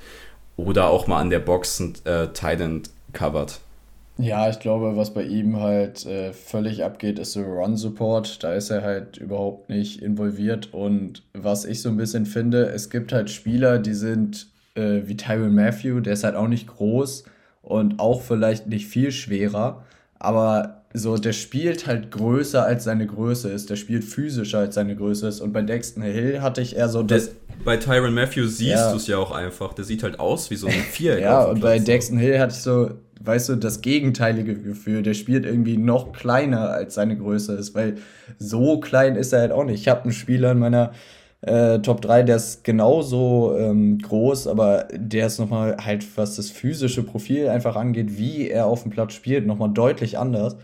oder 0.57 0.89
auch 0.89 1.07
mal 1.07 1.21
an 1.21 1.31
der 1.31 1.39
Box 1.39 1.79
ein 1.79 1.95
äh, 2.05 2.29
Titan 2.33 2.83
covert. 3.13 3.61
Ja, 4.17 4.51
ich 4.51 4.59
glaube, 4.59 4.97
was 4.97 5.15
bei 5.15 5.23
ihm 5.23 5.61
halt 5.61 6.05
äh, 6.07 6.33
völlig 6.33 6.83
abgeht, 6.83 7.21
ist 7.21 7.35
so 7.35 7.43
Run-Support. 7.43 8.43
Da 8.43 8.53
ist 8.55 8.71
er 8.71 8.83
halt 8.83 9.17
überhaupt 9.17 9.71
nicht 9.71 10.03
involviert. 10.03 10.75
Und 10.75 11.23
was 11.35 11.65
ich 11.65 11.83
so 11.83 11.89
ein 11.89 11.97
bisschen 11.97 12.27
finde, 12.27 12.67
es 12.67 12.91
gibt 12.91 13.13
halt 13.13 13.31
Spieler, 13.31 13.79
die 13.79 13.95
sind 13.95 14.49
äh, 14.79 15.09
wie 15.09 15.17
Tyron 15.17 15.55
Matthew, 15.55 16.01
der 16.01 16.15
ist 16.15 16.25
halt 16.25 16.37
auch 16.37 16.49
nicht 16.49 16.69
groß 16.69 17.25
und 17.63 17.99
auch 17.99 18.23
vielleicht 18.23 18.69
nicht 18.69 18.87
viel 18.87 19.11
schwerer. 19.11 19.85
Aber 20.19 20.79
so, 20.95 21.17
der 21.19 21.33
spielt 21.33 21.87
halt 21.87 22.11
größer 22.11 22.65
als 22.65 22.85
seine 22.85 23.07
Größe 23.07 23.51
ist. 23.51 23.69
Der 23.71 23.77
spielt 23.77 24.05
physischer 24.05 24.61
als 24.61 24.75
seine 24.75 24.97
Größe 24.97 25.29
ist. 25.29 25.41
Und 25.41 25.53
bei 25.53 25.63
Dexton 25.63 26.03
Hill 26.03 26.41
hatte 26.41 26.63
ich 26.63 26.77
eher 26.77 26.89
so 26.89 27.03
das. 27.03 27.31
bei 27.65 27.77
Tyron 27.77 28.15
Matthews 28.15 28.59
siehst 28.59 28.71
ja. 28.71 28.91
du 28.91 28.97
es 28.97 29.07
ja 29.07 29.19
auch 29.19 29.31
einfach. 29.31 29.75
Der 29.75 29.85
sieht 29.85 30.03
halt 30.03 30.19
aus 30.19 30.51
wie 30.51 30.57
so 30.57 30.67
ein 30.67 30.73
Viereck. 30.93 31.23
ja, 31.23 31.45
und 31.45 31.61
bei 31.61 31.79
Dexton 31.79 32.19
Hill 32.19 32.39
hatte 32.39 32.55
ich 32.55 32.63
so, 32.63 32.91
weißt 33.21 33.51
du, 33.51 33.57
das 33.57 33.83
gegenteilige 33.83 34.55
Gefühl. 34.55 35.03
Der 35.03 35.15
spielt 35.15 35.45
irgendwie 35.45 35.77
noch 35.77 36.13
kleiner 36.13 36.71
als 36.71 36.95
seine 36.95 37.17
Größe 37.17 37.55
ist, 37.55 37.75
weil 37.75 37.97
so 38.39 38.81
klein 38.81 39.17
ist 39.17 39.33
er 39.33 39.41
halt 39.41 39.53
auch 39.53 39.65
nicht. 39.65 39.81
Ich 39.81 39.89
habe 39.89 40.05
einen 40.05 40.13
Spieler 40.13 40.53
in 40.53 40.59
meiner 40.59 40.93
äh, 41.43 41.79
Top 41.81 42.01
3, 42.01 42.25
der 42.25 42.37
ist 42.37 42.65
genauso 42.65 43.57
ähm, 43.57 43.99
groß, 43.99 44.49
aber 44.49 44.89
der 44.93 45.27
ist 45.27 45.39
nochmal 45.39 45.77
halt, 45.85 46.05
was 46.17 46.37
das 46.37 46.51
physische 46.51 47.03
Profil 47.03 47.49
einfach 47.49 47.77
angeht, 47.77 48.19
wie 48.19 48.49
er 48.49 48.67
auf 48.67 48.83
dem 48.83 48.91
Platz 48.91 49.13
spielt, 49.13 49.47
nochmal 49.47 49.71
deutlich 49.71 50.19
anders. 50.19 50.57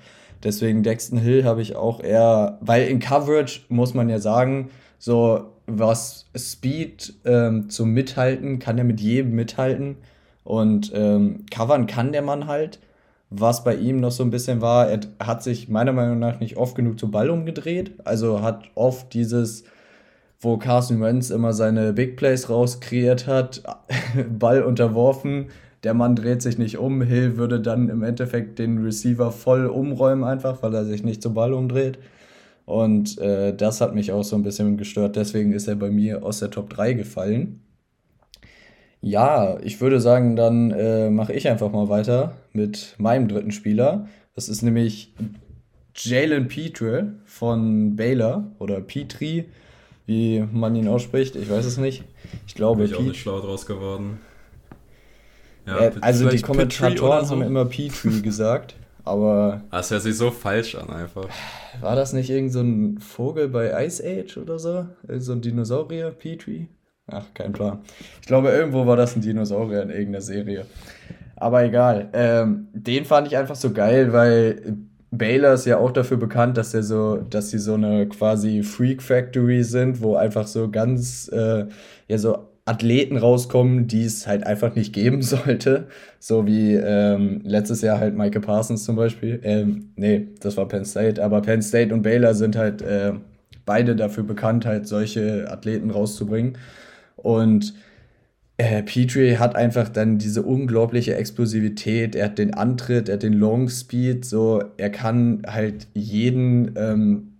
Deswegen 0.43 0.83
Dexton 0.83 1.19
Hill 1.19 1.45
habe 1.45 1.63
ich 1.63 1.77
auch 1.77 2.03
eher, 2.03 2.59
weil 2.61 2.89
in 2.89 2.99
Coverage 2.99 3.63
muss 3.69 3.95
man 3.95 4.09
ja 4.09 4.19
sagen, 4.19 4.71
so 4.99 5.47
was 5.67 6.27
Speed 6.37 7.15
ähm, 7.25 7.71
zum 7.71 7.91
Mithalten, 7.91 8.59
kann 8.59 8.77
er 8.77 8.85
mit 8.85 9.01
jedem 9.01 9.33
mithalten. 9.33 9.97
Und 10.43 10.93
ähm, 10.95 11.47
covern 11.51 11.87
kann 11.87 12.13
der 12.13 12.23
Mann 12.23 12.47
halt. 12.47 12.81
Was 13.31 13.65
bei 13.65 13.75
ihm 13.75 14.01
noch 14.01 14.11
so 14.11 14.23
ein 14.23 14.31
bisschen 14.31 14.61
war, 14.61 14.89
er 14.89 15.01
hat 15.19 15.43
sich 15.43 15.69
meiner 15.69 15.93
Meinung 15.93 16.19
nach 16.19 16.39
nicht 16.39 16.57
oft 16.57 16.77
genug 16.77 16.99
zum 17.01 17.11
Ball 17.11 17.31
umgedreht. 17.31 17.93
Also 18.05 18.43
hat 18.43 18.65
oft 18.75 19.15
dieses, 19.15 19.65
wo 20.45 20.57
Carson 20.59 21.01
Wentz 21.01 21.31
immer 21.31 21.53
seine 21.53 21.93
Big 21.93 22.17
Plays 22.17 22.49
rauskreiert 22.49 23.27
hat, 23.27 23.63
Ball 24.39 24.63
unterworfen. 24.63 25.47
Der 25.83 25.95
Mann 25.95 26.17
dreht 26.17 26.43
sich 26.43 26.59
nicht 26.59 26.79
um. 26.79 27.03
Hill 27.03 27.37
würde 27.37 27.61
dann 27.61 27.89
im 27.89 28.03
Endeffekt 28.03 28.59
den 28.59 28.79
Receiver 28.79 29.31
voll 29.33 29.67
umräumen, 29.67 30.25
einfach, 30.25 30.63
weil 30.63 30.75
er 30.75 30.85
sich 30.85 31.03
nicht 31.03 31.23
zum 31.23 31.35
Ball 31.35 31.53
umdreht. 31.53 31.99
Und 32.65 33.19
äh, 33.19 33.55
das 33.55 33.81
hat 33.81 33.95
mich 33.95 34.13
auch 34.13 34.25
so 34.25 34.37
ein 34.37 34.43
bisschen 34.43 34.77
gestört. 34.77 35.17
Deswegen 35.17 35.53
ist 35.53 35.69
er 35.69 35.77
bei 35.77 35.91
mir 35.91 36.25
aus 36.25 36.39
der 36.39 36.51
Top 36.51 36.71
3 36.71 36.95
gefallen. 36.95 37.61
Ja, 39.03 39.59
ich 39.63 39.83
würde 39.83 40.01
sagen, 40.01 40.35
dann 40.35 40.71
äh, 40.71 41.11
mache 41.11 41.35
ich 41.35 41.49
einfach 41.49 41.71
mal 41.71 41.91
weiter 41.91 42.37
mit 42.55 42.95
meinem 42.97 43.29
dritten 43.29 43.51
Spieler. 43.51 44.07
Das 44.35 44.49
ist 44.49 44.63
nämlich 44.63 45.13
Jalen 45.95 46.49
Petre 46.49 47.13
von 47.27 47.97
Baylor 47.97 48.51
oder 48.59 48.81
Petrie, 48.81 49.45
wie 50.07 50.45
man 50.53 50.75
ihn 50.75 50.89
ausspricht. 50.89 51.37
Ich 51.37 51.51
weiß 51.51 51.65
es 51.65 51.79
nicht. 51.79 52.05
Ich 52.47 52.55
glaube, 52.55 52.83
Bin 52.83 52.91
ich 52.91 52.97
auch 52.97 53.03
nicht 53.03 53.21
schlau 53.21 53.41
draus 53.41 53.67
geworden. 53.67 54.19
Ja, 55.67 55.79
äh, 55.81 55.93
also 56.01 56.29
die 56.29 56.43
Kommentatoren 56.43 57.25
so? 57.25 57.31
haben 57.33 57.43
immer 57.43 57.65
Petrie 57.65 58.21
gesagt, 58.23 58.77
aber. 59.05 59.63
Das 59.71 59.91
hört 59.91 60.03
sich 60.03 60.17
so 60.17 60.31
falsch 60.31 60.75
an 60.75 60.91
einfach. 60.91 61.29
War 61.81 61.97
das 61.97 62.13
nicht 62.13 62.31
irgend 62.31 62.53
so 62.53 62.61
ein 62.61 62.99
Vogel 62.99 63.49
bei 63.49 63.85
Ice 63.87 64.03
Age 64.05 64.37
oder 64.39 64.59
so? 64.59 64.87
So 65.09 65.33
ein 65.33 65.41
Dinosaurier, 65.41 66.11
Petrie? 66.11 66.69
Ach, 67.07 67.25
kein 67.35 67.53
Plan. 67.53 67.81
Ich 68.21 68.27
glaube, 68.27 68.49
irgendwo 68.49 68.87
war 68.87 68.97
das 68.97 69.15
ein 69.15 69.21
Dinosaurier 69.21 69.83
in 69.83 69.91
irgendeiner 69.91 70.23
Serie. 70.23 70.67
Aber 71.37 71.65
egal. 71.65 72.09
Ähm, 72.15 72.69
den 72.73 73.05
fand 73.05 73.27
ich 73.27 73.37
einfach 73.37 73.57
so 73.57 73.73
geil, 73.73 74.13
weil 74.13 74.77
Baylor 75.19 75.55
ist 75.55 75.67
ja 75.67 75.79
auch 75.79 75.91
dafür 75.91 76.17
bekannt, 76.17 76.57
dass 76.57 76.75
er 76.75 76.83
so, 76.83 77.17
dass 77.17 77.51
sie 77.51 77.59
so 77.59 77.75
eine 77.75 78.09
quasi 78.09 78.63
Freak 78.63 79.03
Factory 79.03 79.63
sind, 79.63 80.03
wo 80.03 80.17
einfach 80.17 80.47
so 80.47 80.71
ganz, 80.71 81.29
äh, 81.33 81.67
ja, 82.09 82.19
so 82.19 82.49
Athleten 82.67 83.19
rauskommen, 83.19 83.87
die 83.87 84.05
es 84.05 84.27
halt 84.27 84.47
einfach 84.47 84.75
nicht 84.75 84.93
geben 84.93 85.23
sollte. 85.23 85.89
So 86.19 86.47
wie 86.47 86.75
ähm, 86.75 87.41
letztes 87.45 87.83
Jahr 87.83 87.99
halt 87.99 88.17
Michael 88.17 88.41
Parsons 88.41 88.85
zum 88.85 88.97
Beispiel. 88.97 89.41
Ähm, 89.43 89.91
nee, 89.97 90.29
das 90.41 90.57
war 90.57 90.67
Penn 90.67 90.85
State, 90.85 91.23
aber 91.23 91.43
Penn 91.43 91.63
State 91.63 91.93
und 91.93 92.03
Baylor 92.03 92.35
sind 92.35 92.57
halt 92.57 92.83
äh, 92.83 93.13
beide 93.67 93.97
dafür 93.97 94.25
bekannt, 94.25 94.67
halt 94.67 94.87
solche 94.89 95.51
Athleten 95.51 95.91
rauszubringen. 95.91 96.59
Und 97.17 97.75
äh, 98.57 98.83
Petrie 98.83 99.37
hat 99.37 99.57
einfach 99.57 99.89
dann 99.89 100.19
diese 100.19 100.43
unglaubliche 100.43 101.17
Explosivität, 101.17 102.15
er 102.15 102.27
hat 102.27 102.39
den 102.39 102.55
Antritt, 102.55 103.09
er 103.09 103.15
hat 103.15 103.23
den 103.23 103.33
Long 103.33 103.69
Speed, 103.69 104.25
so 104.25 104.63
er 104.77 104.91
kann 104.91 105.43
halt 105.47 105.89
jeden 105.95 106.75
ähm, 106.77 107.33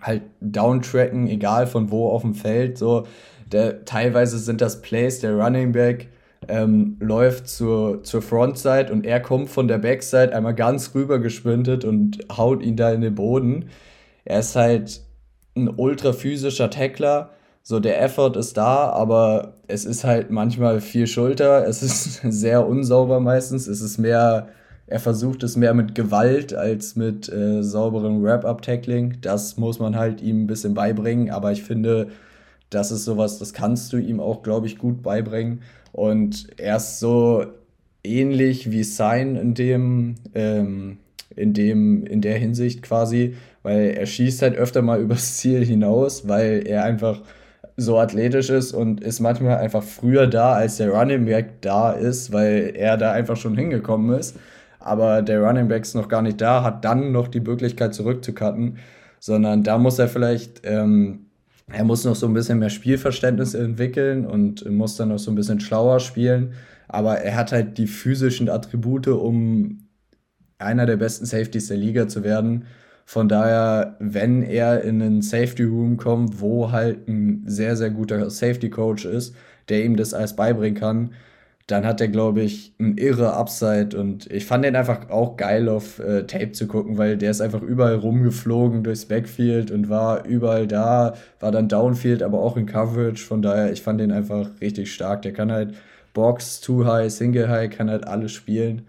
halt 0.00 0.22
downtracken, 0.40 1.28
egal 1.28 1.66
von 1.66 1.90
wo 1.90 2.08
auf 2.08 2.22
dem 2.22 2.34
Feld, 2.34 2.78
so 2.78 3.06
der, 3.52 3.84
teilweise 3.84 4.38
sind 4.38 4.60
das 4.60 4.80
Plays, 4.80 5.20
der 5.20 5.34
Running 5.36 5.72
Back 5.72 6.08
ähm, 6.48 6.96
läuft 7.00 7.48
zur, 7.48 8.02
zur 8.02 8.22
Frontside 8.22 8.92
und 8.92 9.06
er 9.06 9.20
kommt 9.20 9.50
von 9.50 9.68
der 9.68 9.78
Backside 9.78 10.34
einmal 10.34 10.54
ganz 10.54 10.94
rüber 10.94 11.18
gesprintet 11.18 11.84
und 11.84 12.18
haut 12.34 12.62
ihn 12.62 12.76
da 12.76 12.92
in 12.92 13.00
den 13.00 13.14
Boden. 13.14 13.66
Er 14.24 14.40
ist 14.40 14.56
halt 14.56 15.02
ein 15.56 15.68
ultra 15.68 16.12
physischer 16.12 16.70
Tackler, 16.70 17.30
so 17.66 17.80
der 17.80 18.02
Effort 18.02 18.36
ist 18.36 18.58
da, 18.58 18.90
aber 18.90 19.54
es 19.68 19.86
ist 19.86 20.04
halt 20.04 20.30
manchmal 20.30 20.82
viel 20.82 21.06
Schulter. 21.06 21.66
Es 21.66 21.82
ist 21.82 22.20
sehr 22.30 22.66
unsauber 22.66 23.20
meistens. 23.20 23.66
Es 23.66 23.80
ist 23.80 23.96
mehr, 23.96 24.48
er 24.86 25.00
versucht 25.00 25.42
es 25.42 25.56
mehr 25.56 25.72
mit 25.72 25.94
Gewalt 25.94 26.54
als 26.54 26.94
mit 26.94 27.32
äh, 27.32 27.62
sauberem 27.62 28.22
Wrap-Up-Tackling. 28.22 29.16
Das 29.22 29.56
muss 29.56 29.78
man 29.78 29.96
halt 29.96 30.20
ihm 30.20 30.44
ein 30.44 30.46
bisschen 30.46 30.74
beibringen, 30.74 31.30
aber 31.30 31.52
ich 31.52 31.62
finde, 31.62 32.08
das 32.68 32.92
ist 32.92 33.06
sowas, 33.06 33.38
das 33.38 33.54
kannst 33.54 33.94
du 33.94 33.96
ihm 33.96 34.20
auch, 34.20 34.42
glaube 34.42 34.66
ich, 34.66 34.76
gut 34.76 35.02
beibringen. 35.02 35.62
Und 35.92 36.48
er 36.58 36.76
ist 36.76 37.00
so 37.00 37.46
ähnlich 38.02 38.72
wie 38.72 38.84
Sein 38.84 39.36
in 39.36 39.54
dem, 39.54 40.16
ähm, 40.34 40.98
in 41.34 41.54
dem, 41.54 42.04
in 42.04 42.20
der 42.20 42.36
Hinsicht 42.36 42.82
quasi, 42.82 43.36
weil 43.62 43.94
er 43.96 44.04
schießt 44.04 44.42
halt 44.42 44.54
öfter 44.54 44.82
mal 44.82 45.00
übers 45.00 45.38
Ziel 45.38 45.64
hinaus, 45.64 46.28
weil 46.28 46.66
er 46.66 46.84
einfach 46.84 47.22
so 47.76 47.98
athletisch 47.98 48.50
ist 48.50 48.72
und 48.72 49.00
ist 49.00 49.20
manchmal 49.20 49.56
einfach 49.56 49.82
früher 49.82 50.26
da, 50.26 50.52
als 50.52 50.76
der 50.76 50.90
Running 50.90 51.24
Back 51.26 51.60
da 51.60 51.92
ist, 51.92 52.32
weil 52.32 52.72
er 52.76 52.96
da 52.96 53.12
einfach 53.12 53.36
schon 53.36 53.56
hingekommen 53.56 54.16
ist. 54.16 54.36
Aber 54.78 55.22
der 55.22 55.42
Running 55.42 55.68
Back 55.68 55.82
ist 55.82 55.94
noch 55.94 56.08
gar 56.08 56.22
nicht 56.22 56.40
da, 56.40 56.62
hat 56.62 56.84
dann 56.84 57.10
noch 57.10 57.28
die 57.28 57.40
Möglichkeit 57.40 57.94
zurückzucutten, 57.94 58.78
sondern 59.18 59.62
da 59.62 59.78
muss 59.78 59.98
er 59.98 60.08
vielleicht, 60.08 60.60
ähm, 60.64 61.26
er 61.72 61.84
muss 61.84 62.04
noch 62.04 62.14
so 62.14 62.26
ein 62.26 62.34
bisschen 62.34 62.58
mehr 62.58 62.70
Spielverständnis 62.70 63.54
entwickeln 63.54 64.26
und 64.26 64.70
muss 64.70 64.96
dann 64.96 65.08
noch 65.08 65.18
so 65.18 65.30
ein 65.30 65.34
bisschen 65.34 65.60
schlauer 65.60 66.00
spielen. 66.00 66.52
Aber 66.88 67.16
er 67.18 67.34
hat 67.36 67.50
halt 67.50 67.78
die 67.78 67.86
physischen 67.86 68.50
Attribute, 68.50 69.08
um 69.08 69.88
einer 70.58 70.86
der 70.86 70.96
besten 70.96 71.24
Safeties 71.24 71.68
der 71.68 71.78
Liga 71.78 72.06
zu 72.06 72.22
werden. 72.22 72.66
Von 73.04 73.28
daher, 73.28 73.96
wenn 73.98 74.42
er 74.42 74.82
in 74.82 75.02
einen 75.02 75.22
Safety 75.22 75.64
Room 75.64 75.96
kommt, 75.96 76.40
wo 76.40 76.72
halt 76.72 77.06
ein 77.08 77.44
sehr, 77.46 77.76
sehr 77.76 77.90
guter 77.90 78.30
Safety 78.30 78.70
Coach 78.70 79.04
ist, 79.04 79.34
der 79.68 79.84
ihm 79.84 79.96
das 79.96 80.14
alles 80.14 80.36
beibringen 80.36 80.78
kann, 80.78 81.10
dann 81.66 81.86
hat 81.86 82.00
er, 82.00 82.08
glaube 82.08 82.42
ich, 82.42 82.74
ein 82.78 82.98
irre 82.98 83.34
Upside. 83.34 83.98
Und 83.98 84.30
ich 84.30 84.44
fand 84.44 84.64
den 84.64 84.76
einfach 84.76 85.08
auch 85.08 85.36
geil 85.36 85.68
auf 85.68 85.98
äh, 85.98 86.24
Tape 86.26 86.52
zu 86.52 86.66
gucken, 86.66 86.98
weil 86.98 87.16
der 87.16 87.30
ist 87.30 87.40
einfach 87.40 87.62
überall 87.62 87.94
rumgeflogen 87.94 88.84
durchs 88.84 89.06
Backfield 89.06 89.70
und 89.70 89.88
war 89.88 90.26
überall 90.26 90.66
da, 90.66 91.14
war 91.40 91.52
dann 91.52 91.68
Downfield, 91.68 92.22
aber 92.22 92.40
auch 92.40 92.56
in 92.58 92.66
Coverage. 92.66 93.24
Von 93.24 93.40
daher, 93.40 93.72
ich 93.72 93.82
fand 93.82 94.00
den 94.00 94.12
einfach 94.12 94.50
richtig 94.60 94.92
stark. 94.92 95.22
Der 95.22 95.32
kann 95.32 95.50
halt 95.50 95.74
Box, 96.12 96.60
Two 96.60 96.84
High, 96.84 97.10
Single 97.10 97.48
High, 97.48 97.70
kann 97.70 97.90
halt 97.90 98.06
alles 98.06 98.32
spielen. 98.32 98.82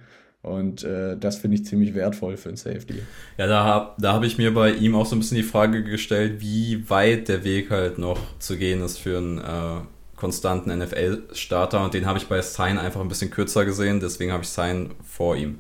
Und 0.46 0.84
äh, 0.84 1.18
das 1.18 1.38
finde 1.38 1.56
ich 1.56 1.66
ziemlich 1.66 1.96
wertvoll 1.96 2.38
für 2.38 2.50
ein 2.50 2.56
Safety. 2.56 3.02
Ja, 3.38 3.48
da 3.48 3.64
habe 3.64 3.92
da 3.98 4.14
hab 4.14 4.24
ich 4.24 4.38
mir 4.38 4.54
bei 4.54 4.72
ihm 4.72 4.94
auch 4.94 5.08
so 5.08 5.16
ein 5.16 5.20
bisschen 5.20 5.38
die 5.38 5.44
Frage 5.44 5.84
gestellt, 5.84 6.40
wie 6.40 6.88
weit 6.88 7.30
der 7.30 7.44
Weg 7.44 7.72
halt 7.72 7.98
noch 7.98 8.20
zu 8.38 8.56
gehen 8.56 8.84
ist 8.84 9.00
für 9.00 9.18
einen 9.18 9.40
äh, 9.40 9.82
konstanten 10.16 10.78
NFL-Starter. 10.78 11.84
Und 11.84 11.96
den 11.96 12.06
habe 12.06 12.20
ich 12.20 12.28
bei 12.28 12.40
Sign 12.42 12.78
einfach 12.78 13.02
ein 13.02 13.08
bisschen 13.08 13.32
kürzer 13.32 13.66
gesehen, 13.66 14.00
deswegen 14.00 14.32
habe 14.32 14.44
ich 14.44 14.50
Sign 14.50 14.92
vor 15.04 15.36
ihm. 15.36 15.58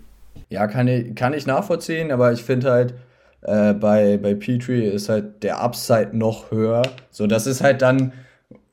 Ja, 0.50 0.68
kann 0.68 0.88
ich, 0.88 1.16
kann 1.16 1.34
ich 1.34 1.48
nachvollziehen, 1.48 2.12
aber 2.12 2.32
ich 2.32 2.44
finde 2.44 2.70
halt, 2.70 2.94
äh, 3.42 3.74
bei, 3.74 4.18
bei 4.18 4.36
Petrie 4.36 4.86
ist 4.86 5.10
halt 5.10 5.42
der 5.42 5.62
Upside 5.62 6.12
noch 6.14 6.52
höher. 6.52 6.84
So, 7.10 7.26
das 7.26 7.48
ist 7.48 7.62
halt 7.62 7.82
dann 7.82 8.14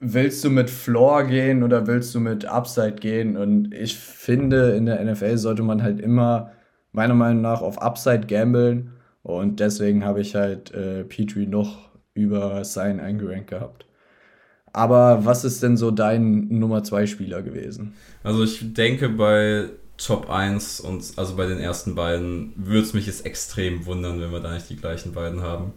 willst 0.03 0.45
du 0.45 0.51
mit 0.51 0.69
Floor 0.69 1.25
gehen 1.25 1.63
oder 1.63 1.87
willst 1.87 2.15
du 2.15 2.21
mit 2.21 2.45
Upside 2.45 2.97
gehen? 2.97 3.37
Und 3.37 3.73
ich 3.73 3.97
finde, 3.97 4.73
in 4.73 4.87
der 4.87 5.03
NFL 5.03 5.39
sollte 5.39 5.63
man 5.63 5.83
halt 5.83 6.01
immer, 6.01 6.51
meiner 6.91 7.15
Meinung 7.15 7.41
nach, 7.41 7.63
auf 7.63 7.81
Upside 7.81 8.27
gambeln. 8.27 8.91
Und 9.23 9.61
deswegen 9.61 10.05
habe 10.05 10.21
ich 10.21 10.35
halt 10.35 10.75
äh, 10.75 11.05
Petrie 11.05 11.47
noch 11.47 11.91
über 12.15 12.65
sein 12.65 12.99
eingerankt 12.99 13.51
gehabt. 13.51 13.87
Aber 14.73 15.25
was 15.25 15.45
ist 15.45 15.63
denn 15.63 15.77
so 15.77 15.91
dein 15.91 16.49
Nummer 16.49 16.83
2 16.83 17.07
Spieler 17.07 17.43
gewesen? 17.43 17.95
Also 18.25 18.43
ich 18.43 18.75
denke 18.75 19.09
bei 19.09 19.69
Top 19.99 20.31
1 20.31 20.81
und 20.81 21.13
also 21.17 21.37
bei 21.37 21.47
den 21.47 21.59
ersten 21.59 21.95
beiden 21.95 22.55
würde 22.57 22.83
es 22.83 22.95
mich 22.95 23.07
jetzt 23.07 23.25
extrem 23.25 23.87
wundern, 23.87 24.21
wenn 24.21 24.33
wir 24.33 24.41
da 24.41 24.53
nicht 24.53 24.69
die 24.69 24.77
gleichen 24.77 25.13
beiden 25.13 25.43
haben. 25.43 25.75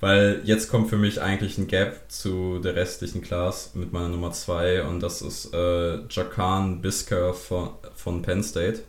Weil 0.00 0.42
jetzt 0.44 0.70
kommt 0.70 0.90
für 0.90 0.98
mich 0.98 1.22
eigentlich 1.22 1.56
ein 1.56 1.68
Gap 1.68 2.00
zu 2.08 2.58
der 2.58 2.76
restlichen 2.76 3.22
Class 3.22 3.70
mit 3.74 3.92
meiner 3.92 4.10
Nummer 4.10 4.30
2 4.30 4.82
und 4.82 5.00
das 5.00 5.22
ist 5.22 5.54
äh, 5.54 6.00
Jakan 6.10 6.82
Bisker 6.82 7.32
von, 7.32 7.70
von 7.94 8.20
Penn 8.20 8.42
State. 8.42 8.82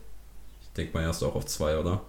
Ich 0.61 0.69
denke 0.75 0.93
mal 0.93 1.03
erst 1.03 1.23
auch 1.23 1.35
auf 1.35 1.45
2, 1.45 1.79
oder? 1.79 2.01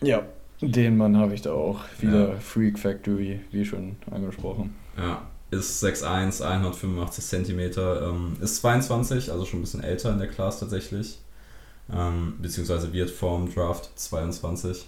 Ja, 0.00 0.26
den 0.60 0.96
Mann 0.96 1.16
habe 1.16 1.34
ich 1.34 1.42
da 1.42 1.52
auch. 1.52 1.80
Wieder 2.00 2.30
ja. 2.30 2.40
Freak 2.40 2.78
Factory, 2.78 3.40
wie 3.50 3.64
schon 3.64 3.96
angesprochen. 4.10 4.74
Ja, 4.96 5.22
ist 5.50 5.84
6'1, 5.84 6.42
185 6.42 7.24
cm, 7.24 7.60
ähm, 7.78 8.36
ist 8.40 8.56
22, 8.56 9.30
also 9.30 9.44
schon 9.44 9.60
ein 9.60 9.62
bisschen 9.62 9.82
älter 9.84 10.12
in 10.12 10.18
der 10.18 10.28
Class 10.28 10.60
tatsächlich. 10.60 11.18
Ähm, 11.92 12.34
beziehungsweise 12.40 12.92
wird 12.92 13.10
vom 13.10 13.52
Draft 13.52 13.90
22. 13.96 14.86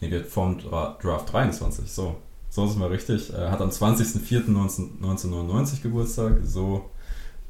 Nee, 0.00 0.10
wird 0.10 0.26
vom 0.26 0.58
Draft 0.58 1.32
23, 1.32 1.90
so. 1.90 2.16
So 2.50 2.64
ist 2.64 2.72
es 2.72 2.76
mal 2.76 2.88
richtig. 2.88 3.32
Er 3.32 3.50
hat 3.50 3.60
am 3.60 3.70
20.04.1999 3.70 5.82
Geburtstag. 5.82 6.38
So, 6.44 6.90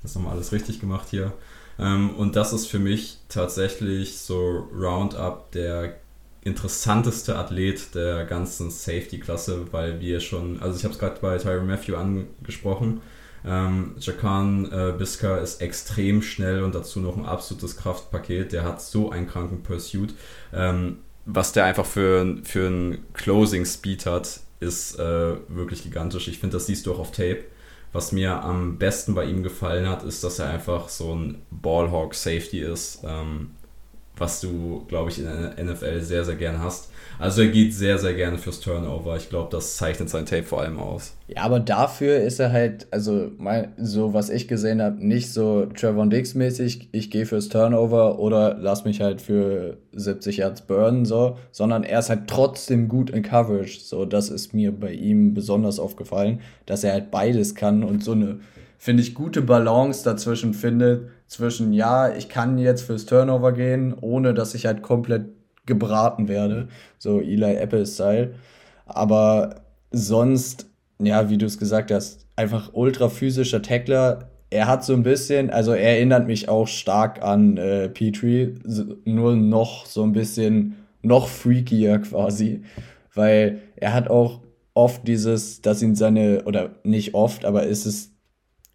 das 0.03 0.17
haben 0.17 0.25
wir 0.25 0.33
alles 0.33 0.53
richtig 0.53 0.81
gemacht 0.81 1.09
hier. 1.11 1.33
Ähm, 1.79 2.11
und 2.17 2.37
das 2.37 2.53
ist 2.53 2.67
für 2.67 2.79
mich 2.79 3.19
tatsächlich 3.29 4.19
so 4.19 4.69
Roundup 4.75 5.51
der 5.53 5.97
interessanteste 6.43 7.37
Athlet 7.37 7.95
der 7.95 8.25
ganzen 8.25 8.71
Safety-Klasse, 8.71 9.73
weil 9.73 10.01
wir 10.01 10.21
schon, 10.21 10.63
also 10.63 10.79
ich 10.79 10.85
habe 10.85 10.95
es 10.95 11.01
gerade 11.01 11.21
bei 11.21 11.39
Tyron 11.39 11.67
Matthew 11.67 11.97
angesprochen, 11.97 13.03
ähm, 13.45 13.95
Jakan 14.01 14.73
äh, 14.73 14.95
Biska 14.97 15.37
ist 15.37 15.61
extrem 15.61 16.21
schnell 16.21 16.65
und 16.65 16.75
dazu 16.75 16.99
noch 17.01 17.17
ein 17.17 17.25
absolutes 17.25 17.77
Kraftpaket. 17.77 18.53
Der 18.53 18.65
hat 18.65 18.83
so 18.83 19.11
einen 19.11 19.29
kranken 19.29 19.63
Pursuit. 19.63 20.15
Ähm, 20.53 20.99
was 21.27 21.53
der 21.53 21.65
einfach 21.65 21.85
für, 21.85 22.39
für 22.45 22.69
einen 22.69 23.13
Closing 23.13 23.67
Speed 23.67 24.07
hat, 24.07 24.41
ist 24.61 24.99
äh, 24.99 25.37
wirklich 25.49 25.83
gigantisch. 25.83 26.29
Ich 26.29 26.39
finde, 26.39 26.57
das 26.57 26.67
siehst 26.67 26.87
du 26.87 26.95
auch 26.95 27.01
auf 27.01 27.11
Tape. 27.11 27.45
Was 27.93 28.13
mir 28.13 28.43
am 28.43 28.79
besten 28.79 29.15
bei 29.15 29.25
ihm 29.25 29.43
gefallen 29.43 29.89
hat, 29.89 30.03
ist, 30.03 30.23
dass 30.23 30.39
er 30.39 30.51
einfach 30.51 30.89
so 30.89 31.15
ein 31.15 31.43
Ballhawk 31.51 32.15
Safety 32.15 32.61
ist, 32.61 33.03
ähm, 33.05 33.51
was 34.19 34.41
du, 34.41 34.85
glaube 34.89 35.11
ich, 35.11 35.19
in 35.19 35.25
der 35.25 35.63
NFL 35.63 36.01
sehr, 36.01 36.25
sehr 36.25 36.37
gern 36.37 36.63
hast. 36.63 36.91
Also 37.19 37.43
er 37.43 37.49
geht 37.49 37.73
sehr, 37.75 37.99
sehr 37.99 38.15
gerne 38.15 38.37
fürs 38.37 38.61
Turnover. 38.61 39.17
Ich 39.17 39.31
glaube, 39.31 39.49
das 39.51 39.77
zeichnet 39.77 40.11
sein 40.11 40.27
Tape 40.27 40.43
vor 40.43 40.61
allem 40.61 40.79
aus. 40.79 41.15
Ja, 41.29 41.43
aber 41.43 41.61
dafür 41.61 42.19
ist 42.19 42.39
er 42.41 42.53
halt, 42.53 42.87
also 42.91 43.31
mein, 43.39 43.73
so 43.79 44.13
was 44.13 44.29
ich 44.29 44.49
gesehen 44.49 44.83
habe, 44.83 45.05
nicht 45.05 45.33
so 45.33 45.67
Trevor 45.67 46.07
Dix 46.07 46.35
mäßig, 46.35 46.91
ich 46.93 47.11
gehe 47.11 47.25
fürs 47.25 47.49
Turnover 47.49 48.19
oder 48.19 48.57
lass 48.59 48.85
mich 48.85 49.01
halt 49.01 49.23
für 49.23 49.79
70 49.93 50.39
Yards 50.39 50.63
burnen, 50.63 51.05
so, 51.07 51.39
sondern 51.53 51.85
er 51.85 52.01
ist 52.01 52.11
halt 52.11 52.29
trotzdem 52.29 52.89
gut 52.89 53.11
in 53.11 53.23
Coverage. 53.23 53.81
So, 53.81 54.05
das 54.05 54.29
ist 54.29 54.53
mir 54.53 54.73
bei 54.73 54.93
ihm 54.93 55.33
besonders 55.33 55.79
aufgefallen, 55.79 56.41
dass 56.67 56.85
er 56.85 56.93
halt 56.93 57.11
beides 57.11 57.55
kann 57.55 57.83
und 57.83 58.05
so 58.05 58.13
eine, 58.13 58.41
finde 58.79 59.03
ich, 59.03 59.15
gute 59.15 59.41
Balance 59.41 60.05
dazwischen 60.05 60.53
findet, 60.53 61.09
zwischen, 61.27 61.73
ja, 61.73 62.15
ich 62.15 62.29
kann 62.29 62.59
jetzt 62.59 62.83
fürs 62.83 63.07
Turnover 63.07 63.53
gehen, 63.53 63.95
ohne 64.01 64.35
dass 64.35 64.55
ich 64.55 64.67
halt 64.67 64.83
komplett 64.83 65.27
gebraten 65.67 66.29
werde, 66.29 66.69
so 66.99 67.21
Eli 67.21 67.57
Apple-Style. 67.57 68.35
Aber 68.87 69.57
sonst, 69.91 70.67
ja, 70.99 71.29
wie 71.29 71.39
du 71.39 71.47
es 71.47 71.59
gesagt 71.59 71.91
hast, 71.91 72.27
einfach 72.37 72.71
ultra 72.73 73.09
physischer 73.09 73.63
Tackler. 73.63 74.31
Er 74.51 74.69
hat 74.69 74.85
so 74.85 74.93
ein 74.93 75.03
bisschen, 75.03 75.51
also 75.51 75.73
er 75.73 75.97
erinnert 75.97 76.27
mich 76.27 76.49
auch 76.49 76.69
stark 76.69 77.23
an 77.23 77.57
äh, 77.57 77.89
Petrie, 77.89 78.55
nur 79.05 79.35
noch 79.35 79.87
so 79.87 80.05
ein 80.05 80.13
bisschen 80.13 80.77
noch 81.03 81.29
freakier 81.29 81.99
quasi, 82.11 82.63
weil 83.15 83.61
er 83.77 83.93
hat 83.93 84.09
auch 84.09 84.41
oft 84.75 85.09
dieses, 85.09 85.63
dass 85.63 85.83
ihn 85.83 85.95
seine, 85.97 86.45
oder 86.45 86.77
nicht 86.85 87.15
oft, 87.15 87.45
aber 87.45 87.65
ist 87.65 87.87
es 87.87 88.13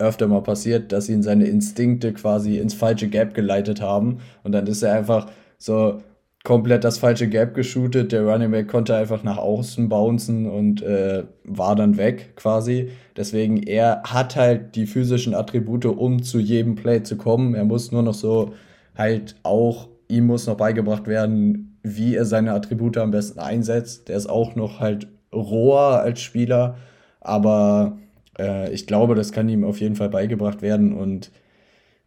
öfter 0.01 0.27
mal 0.27 0.41
passiert, 0.41 0.91
dass 0.91 1.09
ihn 1.09 1.23
seine 1.23 1.45
Instinkte 1.45 2.13
quasi 2.13 2.57
ins 2.57 2.73
falsche 2.73 3.07
Gap 3.07 3.33
geleitet 3.33 3.81
haben 3.81 4.19
und 4.43 4.51
dann 4.51 4.67
ist 4.67 4.83
er 4.83 4.93
einfach 4.93 5.27
so 5.57 6.01
komplett 6.43 6.83
das 6.83 6.97
falsche 6.97 7.27
Gap 7.29 7.53
geshootet. 7.53 8.11
Der 8.11 8.23
Running 8.23 8.51
Back 8.51 8.67
konnte 8.67 8.95
einfach 8.95 9.23
nach 9.23 9.37
außen 9.37 9.89
bouncen 9.89 10.47
und 10.49 10.81
äh, 10.81 11.23
war 11.43 11.75
dann 11.75 11.97
weg 11.97 12.35
quasi. 12.35 12.89
Deswegen, 13.15 13.61
er 13.61 14.01
hat 14.05 14.35
halt 14.35 14.75
die 14.75 14.87
physischen 14.87 15.35
Attribute, 15.35 15.85
um 15.85 16.23
zu 16.23 16.39
jedem 16.39 16.75
Play 16.75 17.03
zu 17.03 17.15
kommen. 17.15 17.53
Er 17.53 17.65
muss 17.65 17.91
nur 17.91 18.01
noch 18.01 18.13
so 18.13 18.53
halt 18.95 19.35
auch, 19.43 19.89
ihm 20.07 20.25
muss 20.27 20.47
noch 20.47 20.57
beigebracht 20.57 21.07
werden, 21.07 21.77
wie 21.83 22.15
er 22.15 22.25
seine 22.25 22.53
Attribute 22.53 22.97
am 22.97 23.11
besten 23.11 23.39
einsetzt. 23.39 24.09
Der 24.09 24.17
ist 24.17 24.29
auch 24.29 24.55
noch 24.55 24.79
halt 24.79 25.07
roher 25.33 26.01
als 26.01 26.21
Spieler, 26.21 26.75
aber 27.19 27.97
äh, 28.37 28.71
ich 28.73 28.87
glaube, 28.87 29.15
das 29.15 29.31
kann 29.31 29.49
ihm 29.49 29.63
auf 29.63 29.79
jeden 29.79 29.95
Fall 29.95 30.09
beigebracht 30.09 30.61
werden 30.61 30.93
und 30.93 31.31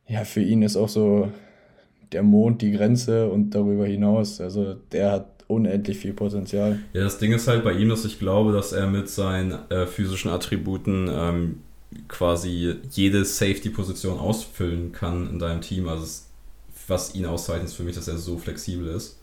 ja, 0.07 0.25
für 0.25 0.43
ihn 0.43 0.63
ist 0.63 0.77
auch 0.77 0.89
so 0.89 1.31
der 2.13 2.23
Mond 2.23 2.63
die 2.63 2.73
Grenze 2.73 3.29
und 3.29 3.55
darüber 3.55 3.87
hinaus. 3.87 4.41
Also 4.41 4.75
der 4.93 5.13
hat 5.13 5.45
unendlich 5.49 5.99
viel 5.99 6.13
Potenzial. 6.13 6.81
Ja, 6.93 7.03
das 7.03 7.19
Ding 7.19 7.33
ist 7.33 7.49
halt 7.49 7.65
bei 7.65 7.73
ihm, 7.73 7.89
dass 7.89 8.05
ich 8.05 8.19
glaube, 8.19 8.53
dass 8.53 8.73
er 8.73 8.87
mit 8.87 9.09
seinen 9.09 9.53
äh, 9.71 9.87
physischen 9.87 10.31
Attributen 10.31 11.09
ähm, 11.11 11.61
quasi 12.09 12.77
jede 12.91 13.25
Safety-Position 13.25 14.19
ausfüllen 14.19 14.93
kann 14.93 15.29
in 15.29 15.39
deinem 15.39 15.61
Team. 15.61 15.89
Also 15.89 16.05
es, 16.05 16.29
was 16.87 17.15
ihn 17.15 17.27
auszeichnet, 17.27 17.69
ist 17.69 17.75
für 17.75 17.83
mich, 17.83 17.95
dass 17.95 18.09
er 18.09 18.19
so 18.19 18.39
flexibel 18.39 18.89
ist. 18.89 19.21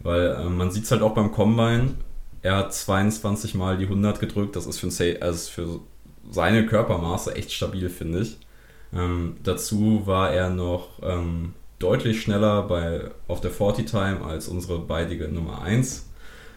Weil 0.00 0.36
äh, 0.38 0.44
man 0.48 0.70
sieht 0.70 0.84
es 0.84 0.90
halt 0.90 1.02
auch 1.02 1.14
beim 1.14 1.32
Combine. 1.32 1.94
Er 2.42 2.56
hat 2.56 2.74
22 2.74 3.54
Mal 3.54 3.78
die 3.78 3.84
100 3.84 4.20
gedrückt. 4.20 4.56
Das 4.56 4.66
ist 4.66 4.78
für, 4.78 4.88
ein, 4.88 5.22
also 5.22 5.50
für 5.50 5.80
seine 6.30 6.66
Körpermaße 6.66 7.34
echt 7.34 7.52
stabil, 7.52 7.88
finde 7.88 8.20
ich. 8.20 8.38
Ähm, 8.94 9.36
dazu 9.42 10.06
war 10.06 10.32
er 10.32 10.50
noch 10.50 11.00
ähm, 11.02 11.54
deutlich 11.78 12.22
schneller 12.22 12.62
bei, 12.62 13.10
auf 13.28 13.40
der 13.40 13.50
40 13.50 13.86
Time 13.86 14.24
als 14.24 14.48
unsere 14.48 14.78
beidige 14.78 15.28
Nummer 15.28 15.62
1. 15.62 16.08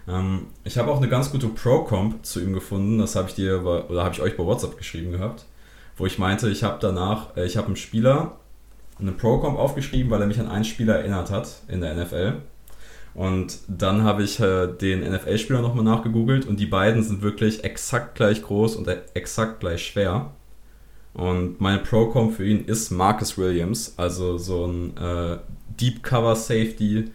Ähm, 0.08 0.48
ich 0.64 0.78
habe 0.78 0.92
auch 0.92 0.98
eine 0.98 1.10
ganz 1.10 1.32
gute 1.32 1.48
Pro-Comp 1.48 2.26
zu 2.26 2.40
ihm 2.40 2.54
gefunden, 2.54 3.00
das 3.00 3.16
habe 3.16 3.30
ich 3.30 3.36
dir 3.36 3.62
oder 3.62 4.04
habe 4.04 4.14
ich 4.14 4.22
euch 4.22 4.38
bei 4.38 4.46
WhatsApp 4.46 4.78
geschrieben 4.78 5.12
gehabt, 5.12 5.46
wo 5.98 6.06
ich 6.06 6.20
meinte, 6.20 6.50
ich 6.50 6.64
habe 6.64 6.78
danach, 6.80 7.36
äh, 7.36 7.46
ich 7.46 7.58
habe 7.58 7.68
einen 7.68 7.76
Spieler 7.76 8.38
eine 9.00 9.12
Pro-Comp 9.12 9.58
aufgeschrieben, 9.60 10.10
weil 10.12 10.22
er 10.22 10.28
mich 10.28 10.40
an 10.40 10.48
einen 10.48 10.66
Spieler 10.66 10.96
erinnert 10.96 11.30
hat 11.30 11.62
in 11.68 11.82
der 11.82 11.96
NFL. 11.96 12.34
Und 13.18 13.62
dann 13.68 14.04
habe 14.04 14.22
ich 14.22 14.40
äh, 14.40 14.68
den 14.68 15.00
NFL-Spieler 15.02 15.64
nochmal 15.64 15.84
nachgegoogelt 15.84 16.46
und 16.46 16.60
die 16.60 16.68
beiden 16.68 17.02
sind 17.02 17.24
wirklich 17.24 17.64
exakt 17.64 18.14
gleich 18.14 18.44
groß 18.44 18.76
und 18.76 18.88
exakt 19.16 19.60
gleich 19.60 19.88
schwer. 19.88 20.34
Und 21.16 21.60
meine 21.60 21.80
Pro-Com 21.80 22.32
für 22.32 22.46
ihn 22.46 22.66
ist 22.66 22.92
Marcus 22.92 23.36
Williams, 23.36 23.96
also 23.98 24.38
so 24.38 24.68
ein 24.68 24.96
äh, 24.98 25.40
Deep 25.80 26.04
Cover 26.04 26.36
Safety 26.36 27.06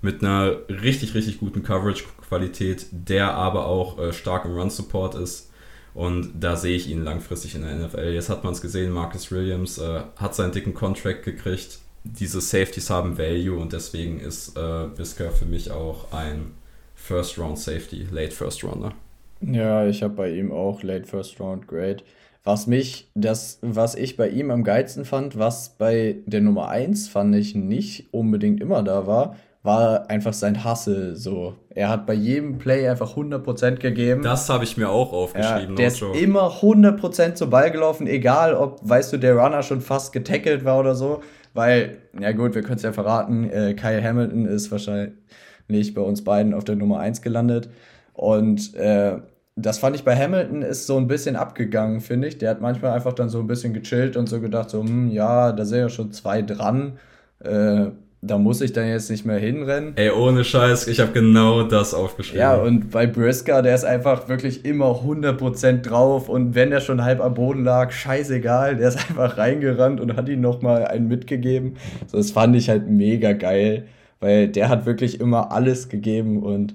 mit 0.00 0.20
einer 0.20 0.56
richtig, 0.68 1.14
richtig 1.14 1.38
guten 1.38 1.62
Coverage-Qualität, 1.62 2.86
der 2.90 3.34
aber 3.34 3.66
auch 3.66 4.00
äh, 4.00 4.12
stark 4.12 4.44
im 4.46 4.58
Run-Support 4.58 5.14
ist. 5.14 5.52
Und 5.94 6.40
da 6.40 6.56
sehe 6.56 6.74
ich 6.74 6.90
ihn 6.90 7.04
langfristig 7.04 7.54
in 7.54 7.62
der 7.62 7.76
NFL. 7.76 8.10
Jetzt 8.12 8.30
hat 8.30 8.42
man 8.42 8.52
es 8.52 8.62
gesehen, 8.62 8.90
Marcus 8.90 9.30
Williams 9.30 9.78
äh, 9.78 10.00
hat 10.16 10.34
seinen 10.34 10.50
dicken 10.50 10.74
Contract 10.74 11.22
gekriegt. 11.22 11.78
Diese 12.04 12.40
Safeties 12.40 12.90
haben 12.90 13.16
Value 13.16 13.58
und 13.58 13.72
deswegen 13.72 14.20
ist 14.20 14.56
äh, 14.56 14.86
Bisker 14.96 15.30
für 15.30 15.46
mich 15.46 15.70
auch 15.70 16.12
ein 16.12 16.52
First-Round-Safety, 16.96 18.08
Late 18.10 18.32
First-Rounder. 18.32 18.92
Ja, 19.40 19.86
ich 19.86 20.02
habe 20.02 20.14
bei 20.14 20.30
ihm 20.30 20.52
auch 20.52 20.82
Late 20.82 21.06
First-Round, 21.06 21.66
great. 21.66 22.04
Was 22.44 22.66
mich, 22.66 23.08
das, 23.14 23.58
was 23.62 23.94
ich 23.94 24.16
bei 24.16 24.28
ihm 24.28 24.50
am 24.50 24.64
geilsten 24.64 25.04
fand, 25.04 25.38
was 25.38 25.76
bei 25.78 26.16
der 26.26 26.40
Nummer 26.40 26.68
1 26.68 27.08
fand 27.08 27.34
ich 27.36 27.54
nicht 27.54 28.12
unbedingt 28.12 28.60
immer 28.60 28.82
da 28.82 29.06
war, 29.06 29.36
war 29.62 30.10
einfach 30.10 30.32
sein 30.32 30.64
Hustle 30.64 31.14
so. 31.14 31.54
Er 31.70 31.88
hat 31.88 32.04
bei 32.04 32.14
jedem 32.14 32.58
Play 32.58 32.88
einfach 32.88 33.16
100% 33.16 33.76
gegeben. 33.76 34.22
Das 34.22 34.48
habe 34.48 34.64
ich 34.64 34.76
mir 34.76 34.90
auch 34.90 35.12
aufgeschrieben. 35.12 35.70
Ja, 35.70 35.74
der 35.76 35.86
ist 35.86 36.02
immer 36.02 36.50
100% 36.60 37.34
zum 37.34 37.50
Ball 37.50 37.70
gelaufen, 37.70 38.08
egal 38.08 38.54
ob, 38.54 38.80
weißt 38.82 39.12
du, 39.12 39.18
der 39.18 39.36
Runner 39.36 39.62
schon 39.62 39.80
fast 39.80 40.12
getackelt 40.12 40.64
war 40.64 40.80
oder 40.80 40.96
so. 40.96 41.22
Weil, 41.54 41.98
ja 42.18 42.32
gut, 42.32 42.54
wir 42.54 42.62
können 42.62 42.76
es 42.76 42.82
ja 42.82 42.92
verraten, 42.92 43.50
äh, 43.50 43.74
Kyle 43.74 44.02
Hamilton 44.02 44.46
ist 44.46 44.70
wahrscheinlich 44.70 45.94
bei 45.94 46.00
uns 46.00 46.24
beiden 46.24 46.54
auf 46.54 46.64
der 46.64 46.76
Nummer 46.76 47.00
1 47.00 47.22
gelandet. 47.22 47.68
Und 48.14 48.74
äh, 48.74 49.18
das 49.56 49.78
fand 49.78 49.96
ich 49.96 50.04
bei 50.04 50.16
Hamilton 50.16 50.62
ist 50.62 50.86
so 50.86 50.96
ein 50.96 51.08
bisschen 51.08 51.36
abgegangen, 51.36 52.00
finde 52.00 52.28
ich. 52.28 52.38
Der 52.38 52.50
hat 52.50 52.60
manchmal 52.60 52.92
einfach 52.92 53.12
dann 53.12 53.28
so 53.28 53.40
ein 53.40 53.46
bisschen 53.46 53.74
gechillt 53.74 54.16
und 54.16 54.28
so 54.28 54.40
gedacht, 54.40 54.70
so, 54.70 54.82
hm, 54.82 55.10
ja, 55.10 55.52
da 55.52 55.64
sind 55.64 55.78
ja 55.78 55.88
schon 55.90 56.12
zwei 56.12 56.42
dran. 56.42 56.98
Äh, 57.40 57.90
da 58.24 58.38
muss 58.38 58.60
ich 58.60 58.72
dann 58.72 58.88
jetzt 58.88 59.10
nicht 59.10 59.26
mehr 59.26 59.38
hinrennen. 59.38 59.94
Ey, 59.96 60.10
ohne 60.10 60.44
Scheiß, 60.44 60.86
ich 60.86 61.00
habe 61.00 61.10
genau 61.10 61.64
das 61.64 61.92
aufgeschrieben. 61.92 62.40
Ja, 62.40 62.54
und 62.54 62.92
bei 62.92 63.08
Brisker, 63.08 63.62
der 63.62 63.74
ist 63.74 63.84
einfach 63.84 64.28
wirklich 64.28 64.64
immer 64.64 65.02
100% 65.02 65.82
drauf 65.82 66.28
und 66.28 66.54
wenn 66.54 66.70
er 66.70 66.80
schon 66.80 67.02
halb 67.02 67.20
am 67.20 67.34
Boden 67.34 67.64
lag, 67.64 67.90
scheißegal, 67.90 68.76
der 68.76 68.88
ist 68.88 68.96
einfach 69.10 69.38
reingerannt 69.38 70.00
und 70.00 70.16
hat 70.16 70.28
ihm 70.28 70.40
nochmal 70.40 70.86
einen 70.86 71.08
mitgegeben. 71.08 71.76
So, 72.06 72.16
das 72.16 72.30
fand 72.30 72.54
ich 72.54 72.68
halt 72.68 72.88
mega 72.88 73.32
geil, 73.32 73.86
weil 74.20 74.46
der 74.46 74.68
hat 74.68 74.86
wirklich 74.86 75.20
immer 75.20 75.50
alles 75.50 75.88
gegeben 75.88 76.44
und 76.44 76.74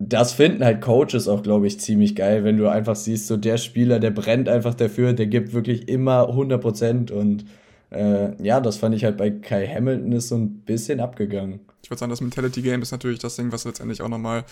das 0.00 0.32
finden 0.32 0.64
halt 0.64 0.80
Coaches 0.80 1.28
auch, 1.28 1.44
glaube 1.44 1.68
ich, 1.68 1.78
ziemlich 1.78 2.16
geil, 2.16 2.42
wenn 2.42 2.56
du 2.56 2.66
einfach 2.66 2.96
siehst, 2.96 3.28
so 3.28 3.36
der 3.36 3.56
Spieler, 3.56 4.00
der 4.00 4.10
brennt 4.10 4.48
einfach 4.48 4.74
dafür, 4.74 5.12
der 5.12 5.26
gibt 5.26 5.52
wirklich 5.52 5.88
immer 5.88 6.28
100% 6.28 7.12
und 7.12 7.44
äh, 7.90 8.40
ja, 8.42 8.60
das 8.60 8.76
fand 8.76 8.94
ich 8.94 9.04
halt 9.04 9.16
bei 9.16 9.30
Kai 9.30 9.66
Hamilton 9.66 10.12
ist 10.12 10.28
so 10.28 10.36
ein 10.36 10.60
bisschen 10.60 11.00
abgegangen. 11.00 11.60
Ich 11.82 11.90
würde 11.90 11.98
sagen, 11.98 12.10
das 12.10 12.20
Mentality 12.20 12.62
Game 12.62 12.82
ist 12.82 12.92
natürlich 12.92 13.18
das 13.18 13.36
Ding, 13.36 13.50
was 13.52 13.64
letztendlich 13.64 14.02
auch 14.02 14.08
nochmal 14.08 14.44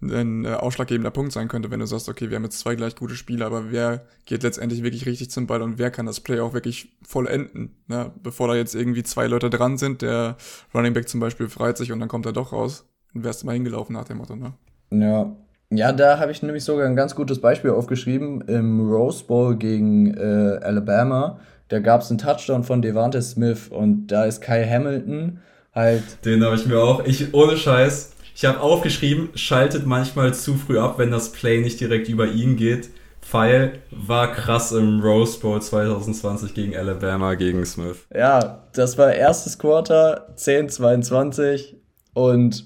ein 0.00 0.44
äh, 0.44 0.54
ausschlaggebender 0.54 1.10
Punkt 1.10 1.32
sein 1.32 1.48
könnte, 1.48 1.70
wenn 1.70 1.80
du 1.80 1.86
sagst, 1.86 2.08
okay, 2.08 2.30
wir 2.30 2.36
haben 2.36 2.44
jetzt 2.44 2.60
zwei 2.60 2.76
gleich 2.76 2.96
gute 2.96 3.14
Spieler, 3.14 3.46
aber 3.46 3.70
wer 3.70 4.06
geht 4.24 4.42
letztendlich 4.42 4.82
wirklich 4.82 5.04
richtig 5.04 5.30
zum 5.30 5.46
Ball 5.46 5.60
und 5.60 5.78
wer 5.78 5.90
kann 5.90 6.06
das 6.06 6.20
Play 6.20 6.40
auch 6.40 6.54
wirklich 6.54 6.96
vollenden, 7.02 7.76
ne? 7.88 8.12
bevor 8.22 8.48
da 8.48 8.54
jetzt 8.54 8.74
irgendwie 8.74 9.02
zwei 9.02 9.26
Leute 9.26 9.50
dran 9.50 9.76
sind, 9.76 10.02
der 10.02 10.36
Running 10.72 10.94
Back 10.94 11.08
zum 11.08 11.20
Beispiel 11.20 11.48
freit 11.48 11.76
sich 11.76 11.92
und 11.92 12.00
dann 12.00 12.08
kommt 12.08 12.26
er 12.26 12.32
doch 12.32 12.52
raus, 12.52 12.86
dann 13.12 13.24
wärst 13.24 13.42
du 13.42 13.46
mal 13.46 13.52
hingelaufen 13.52 13.94
nach 13.94 14.04
dem 14.04 14.18
Motto, 14.18 14.36
ne? 14.36 14.54
Ja, 14.90 15.36
ja, 15.70 15.92
da 15.92 16.18
habe 16.18 16.32
ich 16.32 16.42
nämlich 16.42 16.64
sogar 16.64 16.86
ein 16.86 16.96
ganz 16.96 17.14
gutes 17.14 17.42
Beispiel 17.42 17.70
aufgeschrieben. 17.70 18.40
Im 18.42 18.88
Rose 18.88 19.22
Bowl 19.24 19.54
gegen 19.54 20.14
äh, 20.14 20.58
Alabama, 20.62 21.40
da 21.68 21.78
gab 21.80 22.02
es 22.02 22.10
einen 22.10 22.18
Touchdown 22.18 22.64
von 22.64 22.82
Devante 22.82 23.22
Smith 23.22 23.68
und 23.68 24.08
da 24.08 24.24
ist 24.24 24.40
Kai 24.40 24.66
Hamilton 24.66 25.40
halt. 25.74 26.24
Den 26.24 26.44
habe 26.44 26.56
ich 26.56 26.66
mir 26.66 26.80
auch, 26.80 27.04
ich 27.04 27.32
ohne 27.34 27.56
Scheiß, 27.56 28.12
Ich 28.34 28.44
habe 28.44 28.60
aufgeschrieben, 28.60 29.30
schaltet 29.34 29.84
manchmal 29.84 30.32
zu 30.32 30.54
früh 30.54 30.78
ab, 30.78 30.98
wenn 30.98 31.10
das 31.10 31.32
Play 31.32 31.60
nicht 31.60 31.80
direkt 31.80 32.08
über 32.08 32.26
ihn 32.28 32.56
geht. 32.56 32.90
Pfeil 33.20 33.80
war 33.90 34.32
krass 34.32 34.70
im 34.70 35.00
Rose 35.00 35.40
Bowl 35.40 35.60
2020 35.60 36.54
gegen 36.54 36.76
Alabama, 36.76 37.34
gegen 37.34 37.66
Smith. 37.66 38.06
Ja, 38.14 38.62
das 38.74 38.96
war 38.96 39.12
erstes 39.12 39.58
Quarter, 39.58 40.32
10-22 40.36 41.74
und 42.14 42.64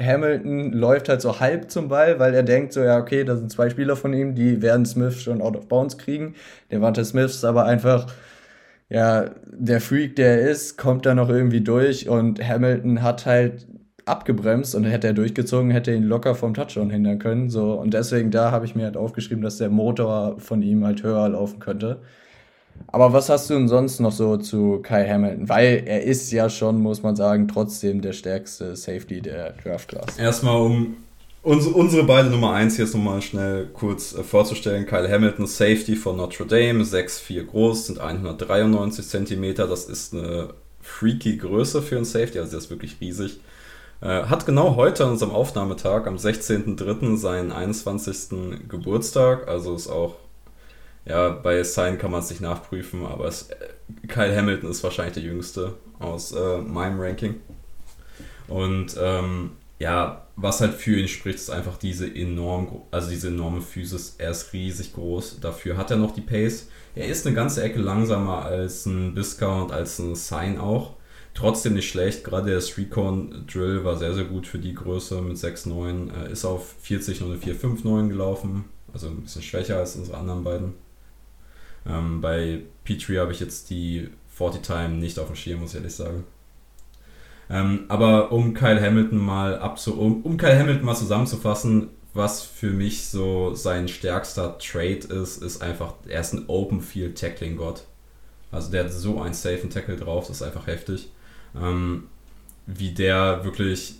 Hamilton 0.00 0.72
läuft 0.72 1.08
halt 1.08 1.20
so 1.20 1.40
halb 1.40 1.70
zum 1.70 1.88
Ball, 1.88 2.18
weil 2.18 2.34
er 2.34 2.42
denkt 2.42 2.72
so, 2.72 2.82
ja, 2.82 2.98
okay, 2.98 3.24
da 3.24 3.36
sind 3.36 3.50
zwei 3.50 3.70
Spieler 3.70 3.96
von 3.96 4.12
ihm, 4.12 4.34
die 4.34 4.62
werden 4.62 4.86
Smith 4.86 5.20
schon 5.22 5.40
out 5.42 5.56
of 5.56 5.68
bounds 5.68 5.98
kriegen. 5.98 6.34
Der 6.70 6.80
Wante 6.80 7.04
Smith 7.04 7.32
ist 7.36 7.44
aber 7.44 7.64
einfach, 7.64 8.06
ja, 8.88 9.30
der 9.46 9.80
Freak, 9.80 10.16
der 10.16 10.40
er 10.42 10.50
ist, 10.50 10.76
kommt 10.78 11.06
da 11.06 11.14
noch 11.14 11.28
irgendwie 11.28 11.60
durch 11.60 12.08
und 12.08 12.46
Hamilton 12.46 13.02
hat 13.02 13.26
halt 13.26 13.66
abgebremst 14.04 14.74
und 14.74 14.84
hätte 14.84 15.08
er 15.08 15.14
durchgezogen, 15.14 15.70
hätte 15.70 15.92
ihn 15.92 16.04
locker 16.04 16.34
vom 16.34 16.54
Touchdown 16.54 16.90
hindern 16.90 17.18
können. 17.18 17.50
So, 17.50 17.74
und 17.74 17.92
deswegen 17.92 18.30
da 18.30 18.52
habe 18.52 18.64
ich 18.64 18.76
mir 18.76 18.84
halt 18.84 18.96
aufgeschrieben, 18.96 19.42
dass 19.42 19.58
der 19.58 19.70
Motor 19.70 20.38
von 20.38 20.62
ihm 20.62 20.84
halt 20.84 21.02
höher 21.02 21.28
laufen 21.28 21.58
könnte. 21.58 22.00
Aber 22.88 23.12
was 23.12 23.28
hast 23.28 23.50
du 23.50 23.54
denn 23.54 23.68
sonst 23.68 24.00
noch 24.00 24.12
so 24.12 24.36
zu 24.36 24.80
Kai 24.82 25.08
Hamilton? 25.08 25.48
Weil 25.48 25.82
er 25.86 26.02
ist 26.02 26.30
ja 26.32 26.48
schon, 26.48 26.80
muss 26.80 27.02
man 27.02 27.16
sagen, 27.16 27.48
trotzdem 27.48 28.00
der 28.00 28.12
stärkste 28.12 28.76
Safety 28.76 29.20
der 29.20 29.52
Draft 29.52 29.88
Class. 29.88 30.18
Erstmal, 30.18 30.60
um 30.60 30.96
uns, 31.42 31.66
unsere 31.66 32.04
beide 32.04 32.28
Nummer 32.28 32.52
1 32.54 32.76
jetzt 32.76 32.94
nochmal 32.94 33.22
schnell 33.22 33.68
kurz 33.72 34.14
äh, 34.14 34.22
vorzustellen. 34.22 34.84
Kyle 34.84 35.08
Hamilton, 35.08 35.46
Safety 35.46 35.94
von 35.94 36.16
Notre 36.16 36.46
Dame, 36.46 36.82
6'4 36.82 37.44
groß, 37.44 37.86
sind 37.86 38.00
193 38.00 39.06
cm. 39.06 39.54
Das 39.54 39.84
ist 39.84 40.12
eine 40.12 40.48
freaky 40.80 41.36
Größe 41.36 41.82
für 41.82 41.96
einen 41.96 42.04
Safety, 42.04 42.38
also 42.38 42.50
der 42.50 42.58
ist 42.58 42.70
wirklich 42.70 42.96
riesig. 43.00 43.40
Äh, 44.00 44.24
hat 44.24 44.44
genau 44.44 44.76
heute 44.76 45.04
an 45.04 45.12
unserem 45.12 45.32
Aufnahmetag, 45.32 46.06
am 46.06 46.16
16.03., 46.16 47.16
seinen 47.16 47.52
21. 47.52 48.68
Geburtstag, 48.68 49.48
also 49.48 49.74
ist 49.74 49.88
auch 49.88 50.16
ja, 51.06 51.30
bei 51.30 51.62
Sign 51.62 51.98
kann 51.98 52.10
man 52.10 52.20
es 52.20 52.30
nicht 52.30 52.42
nachprüfen, 52.42 53.06
aber 53.06 53.26
es, 53.26 53.48
Kyle 54.08 54.36
Hamilton 54.36 54.70
ist 54.70 54.82
wahrscheinlich 54.82 55.14
der 55.14 55.22
jüngste 55.22 55.74
aus 55.98 56.32
äh, 56.32 56.58
meinem 56.58 57.00
Ranking. 57.00 57.36
Und 58.48 58.96
ähm, 59.00 59.52
ja, 59.78 60.26
was 60.36 60.60
halt 60.60 60.74
für 60.74 60.98
ihn 60.98 61.08
spricht, 61.08 61.36
ist 61.36 61.50
einfach 61.50 61.78
diese 61.78 62.12
enorm, 62.12 62.82
also 62.90 63.08
diese 63.08 63.28
enorme 63.28 63.60
Physis. 63.60 64.16
Er 64.18 64.30
ist 64.30 64.52
riesig 64.52 64.94
groß. 64.94 65.40
Dafür 65.40 65.76
hat 65.76 65.90
er 65.90 65.96
noch 65.96 66.12
die 66.12 66.20
Pace. 66.20 66.68
Er 66.94 67.06
ist 67.06 67.26
eine 67.26 67.34
ganze 67.34 67.62
Ecke 67.62 67.80
langsamer 67.80 68.44
als 68.44 68.86
ein 68.86 69.14
Biska 69.14 69.62
und 69.62 69.72
als 69.72 69.98
ein 69.98 70.14
Sign 70.14 70.58
auch. 70.58 70.94
Trotzdem 71.34 71.74
nicht 71.74 71.88
schlecht. 71.88 72.24
Gerade 72.24 72.50
der 72.50 72.78
Recon 72.78 73.46
Drill 73.46 73.84
war 73.84 73.96
sehr, 73.96 74.14
sehr 74.14 74.24
gut 74.24 74.46
für 74.46 74.58
die 74.58 74.74
Größe 74.74 75.20
mit 75.20 75.36
6,9. 75.36 76.10
Er 76.12 76.30
ist 76.30 76.44
auf 76.44 76.74
40 76.80 77.22
und 77.22 77.32
eine 77.32 77.40
4,59 77.40 78.08
gelaufen. 78.08 78.64
Also 78.92 79.08
ein 79.08 79.22
bisschen 79.22 79.42
schwächer 79.42 79.78
als 79.78 79.96
unsere 79.96 80.16
anderen 80.16 80.42
beiden. 80.42 80.85
Ähm, 81.88 82.20
bei 82.20 82.62
Petrie 82.84 83.18
habe 83.18 83.32
ich 83.32 83.40
jetzt 83.40 83.70
die 83.70 84.08
40 84.28 84.62
Time 84.62 84.88
nicht 84.90 85.18
auf 85.18 85.26
dem 85.26 85.36
Schirm, 85.36 85.60
muss 85.60 85.70
ich 85.70 85.76
ehrlich 85.76 85.94
sagen. 85.94 86.24
Ähm, 87.48 87.84
aber 87.88 88.32
um 88.32 88.54
Kyle 88.54 88.80
Hamilton 88.80 89.18
mal 89.18 89.58
abzu 89.58 89.98
um, 89.98 90.22
um 90.22 90.36
Kyle 90.36 90.58
Hamilton 90.58 90.84
mal 90.84 90.96
zusammenzufassen, 90.96 91.88
was 92.12 92.42
für 92.42 92.70
mich 92.70 93.06
so 93.06 93.54
sein 93.54 93.88
stärkster 93.88 94.58
Trade 94.58 95.06
ist, 95.08 95.42
ist 95.42 95.62
einfach, 95.62 95.94
er 96.08 96.20
ist 96.20 96.32
ein 96.32 96.44
Open 96.48 96.80
Field 96.80 97.18
Tackling 97.18 97.56
Gott. 97.56 97.84
Also 98.50 98.70
der 98.70 98.84
hat 98.84 98.92
so 98.92 99.20
einen 99.20 99.34
safen 99.34 99.70
Tackle 99.70 99.96
drauf, 99.96 100.26
das 100.26 100.38
ist 100.38 100.42
einfach 100.42 100.66
heftig. 100.66 101.10
Ähm, 101.54 102.04
wie 102.66 102.90
der 102.92 103.44
wirklich, 103.44 103.96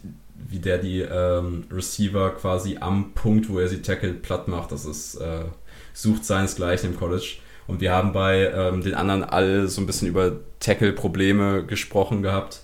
wie 0.49 0.59
der 0.59 0.79
die 0.79 1.01
ähm, 1.01 1.65
Receiver 1.71 2.31
quasi 2.31 2.79
am 2.81 3.13
Punkt, 3.13 3.49
wo 3.49 3.59
er 3.59 3.69
sie 3.69 3.83
tackelt, 3.83 4.23
platt 4.23 4.49
macht, 4.49 4.73
das 4.73 4.85
ist, 4.85 5.17
äh, 5.17 5.45
sucht 5.93 6.25
seinesgleichen 6.25 6.93
im 6.93 6.99
College. 6.99 7.37
Und 7.67 7.81
wir 7.81 7.93
haben 7.93 8.13
bei 8.13 8.51
ähm, 8.53 8.83
den 8.83 8.95
anderen 8.95 9.25
alle 9.25 9.69
so 9.69 9.81
ein 9.81 9.87
bisschen 9.87 10.09
über 10.09 10.37
Tackle-Probleme 10.61 11.65
gesprochen 11.67 12.23
gehabt. 12.23 12.61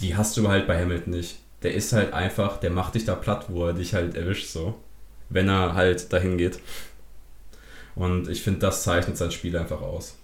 Die 0.00 0.16
hast 0.16 0.36
du 0.36 0.48
halt 0.48 0.66
bei 0.66 0.80
Hamilton 0.80 1.12
nicht. 1.12 1.38
Der 1.62 1.74
ist 1.74 1.92
halt 1.92 2.12
einfach, 2.12 2.58
der 2.58 2.70
macht 2.70 2.94
dich 2.94 3.04
da 3.04 3.14
platt, 3.14 3.46
wo 3.48 3.66
er 3.66 3.72
dich 3.72 3.94
halt 3.94 4.16
erwischt, 4.16 4.48
so. 4.48 4.74
Wenn 5.28 5.48
er 5.48 5.74
halt 5.74 6.12
dahin 6.12 6.38
geht. 6.38 6.58
Und 7.94 8.28
ich 8.28 8.42
finde, 8.42 8.60
das 8.60 8.82
zeichnet 8.82 9.16
sein 9.16 9.30
Spiel 9.30 9.56
einfach 9.56 9.82
aus. 9.82 10.16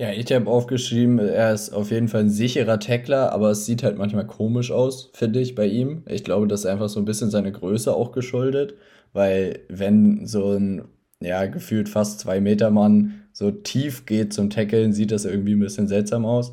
Ja, 0.00 0.12
ich 0.12 0.32
habe 0.32 0.48
aufgeschrieben, 0.48 1.18
er 1.18 1.52
ist 1.52 1.74
auf 1.74 1.90
jeden 1.90 2.08
Fall 2.08 2.22
ein 2.22 2.30
sicherer 2.30 2.80
Tackler, 2.80 3.32
aber 3.32 3.50
es 3.50 3.66
sieht 3.66 3.82
halt 3.82 3.98
manchmal 3.98 4.26
komisch 4.26 4.70
aus, 4.70 5.10
finde 5.12 5.40
ich, 5.40 5.54
bei 5.54 5.66
ihm. 5.66 6.04
Ich 6.08 6.24
glaube, 6.24 6.48
das 6.48 6.60
ist 6.60 6.66
einfach 6.66 6.88
so 6.88 7.00
ein 7.00 7.04
bisschen 7.04 7.30
seine 7.30 7.52
Größe 7.52 7.92
auch 7.94 8.12
geschuldet, 8.12 8.76
weil 9.12 9.60
wenn 9.68 10.26
so 10.26 10.52
ein, 10.52 10.84
ja, 11.20 11.46
gefühlt 11.46 11.88
fast 11.88 12.20
zwei 12.20 12.40
Meter 12.40 12.70
Mann 12.70 13.22
so 13.32 13.50
tief 13.50 14.06
geht 14.06 14.32
zum 14.32 14.50
Tackeln, 14.50 14.92
sieht 14.92 15.12
das 15.12 15.24
irgendwie 15.24 15.54
ein 15.54 15.60
bisschen 15.60 15.88
seltsam 15.88 16.24
aus. 16.24 16.52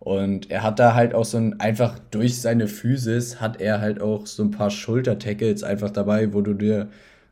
Und 0.00 0.50
er 0.50 0.62
hat 0.62 0.78
da 0.78 0.94
halt 0.94 1.14
auch 1.14 1.24
so 1.24 1.38
ein, 1.38 1.58
einfach 1.60 1.98
durch 2.10 2.40
seine 2.40 2.68
Physis 2.68 3.40
hat 3.40 3.60
er 3.60 3.80
halt 3.80 4.00
auch 4.00 4.26
so 4.26 4.42
ein 4.44 4.50
paar 4.50 4.70
Schulter-Tackles 4.70 5.64
einfach 5.64 5.90
dabei, 5.90 6.32
wo 6.32 6.40
du 6.40 6.54
dir 6.54 6.88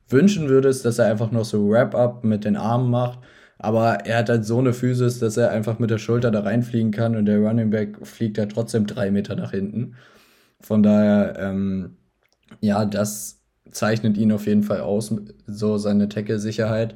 wünschen 0.08 0.48
würdest, 0.48 0.84
dass 0.84 0.98
er 0.98 1.06
einfach 1.06 1.30
noch 1.30 1.44
so 1.44 1.68
Wrap-Up 1.68 2.24
mit 2.24 2.44
den 2.44 2.56
Armen 2.56 2.90
macht. 2.90 3.20
Aber 3.58 4.04
er 4.06 4.18
hat 4.18 4.28
halt 4.28 4.44
so 4.44 4.58
eine 4.58 4.72
Physis, 4.72 5.18
dass 5.18 5.36
er 5.36 5.50
einfach 5.50 5.78
mit 5.78 5.90
der 5.90 5.98
Schulter 5.98 6.30
da 6.30 6.40
reinfliegen 6.40 6.90
kann 6.90 7.16
und 7.16 7.26
der 7.26 7.38
Running 7.38 7.70
Back 7.70 8.06
fliegt 8.06 8.38
ja 8.38 8.46
trotzdem 8.46 8.86
drei 8.86 9.10
Meter 9.10 9.36
nach 9.36 9.52
hinten. 9.52 9.96
Von 10.60 10.82
daher, 10.82 11.36
ähm, 11.38 11.96
ja, 12.60 12.84
das 12.84 13.40
zeichnet 13.70 14.16
ihn 14.16 14.32
auf 14.32 14.46
jeden 14.46 14.62
Fall 14.62 14.80
aus, 14.80 15.14
so 15.46 15.78
seine 15.78 16.08
Tackle-Sicherheit 16.08 16.94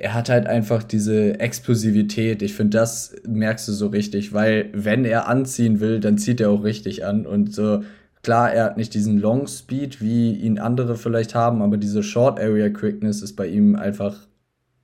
er 0.00 0.14
hat 0.14 0.30
halt 0.30 0.46
einfach 0.46 0.82
diese 0.82 1.38
Explosivität. 1.40 2.40
Ich 2.40 2.54
finde, 2.54 2.78
das 2.78 3.14
merkst 3.28 3.68
du 3.68 3.72
so 3.72 3.88
richtig, 3.88 4.32
weil 4.32 4.70
wenn 4.72 5.04
er 5.04 5.28
anziehen 5.28 5.78
will, 5.78 6.00
dann 6.00 6.16
zieht 6.16 6.40
er 6.40 6.48
auch 6.48 6.64
richtig 6.64 7.04
an. 7.04 7.26
Und 7.26 7.54
so, 7.54 7.82
klar, 8.22 8.50
er 8.50 8.64
hat 8.64 8.78
nicht 8.78 8.94
diesen 8.94 9.20
Long 9.20 9.46
Speed, 9.46 10.00
wie 10.00 10.32
ihn 10.32 10.58
andere 10.58 10.96
vielleicht 10.96 11.34
haben, 11.34 11.60
aber 11.60 11.76
diese 11.76 12.02
Short 12.02 12.40
Area 12.40 12.70
Quickness 12.70 13.20
ist 13.20 13.36
bei 13.36 13.46
ihm 13.46 13.76
einfach 13.76 14.26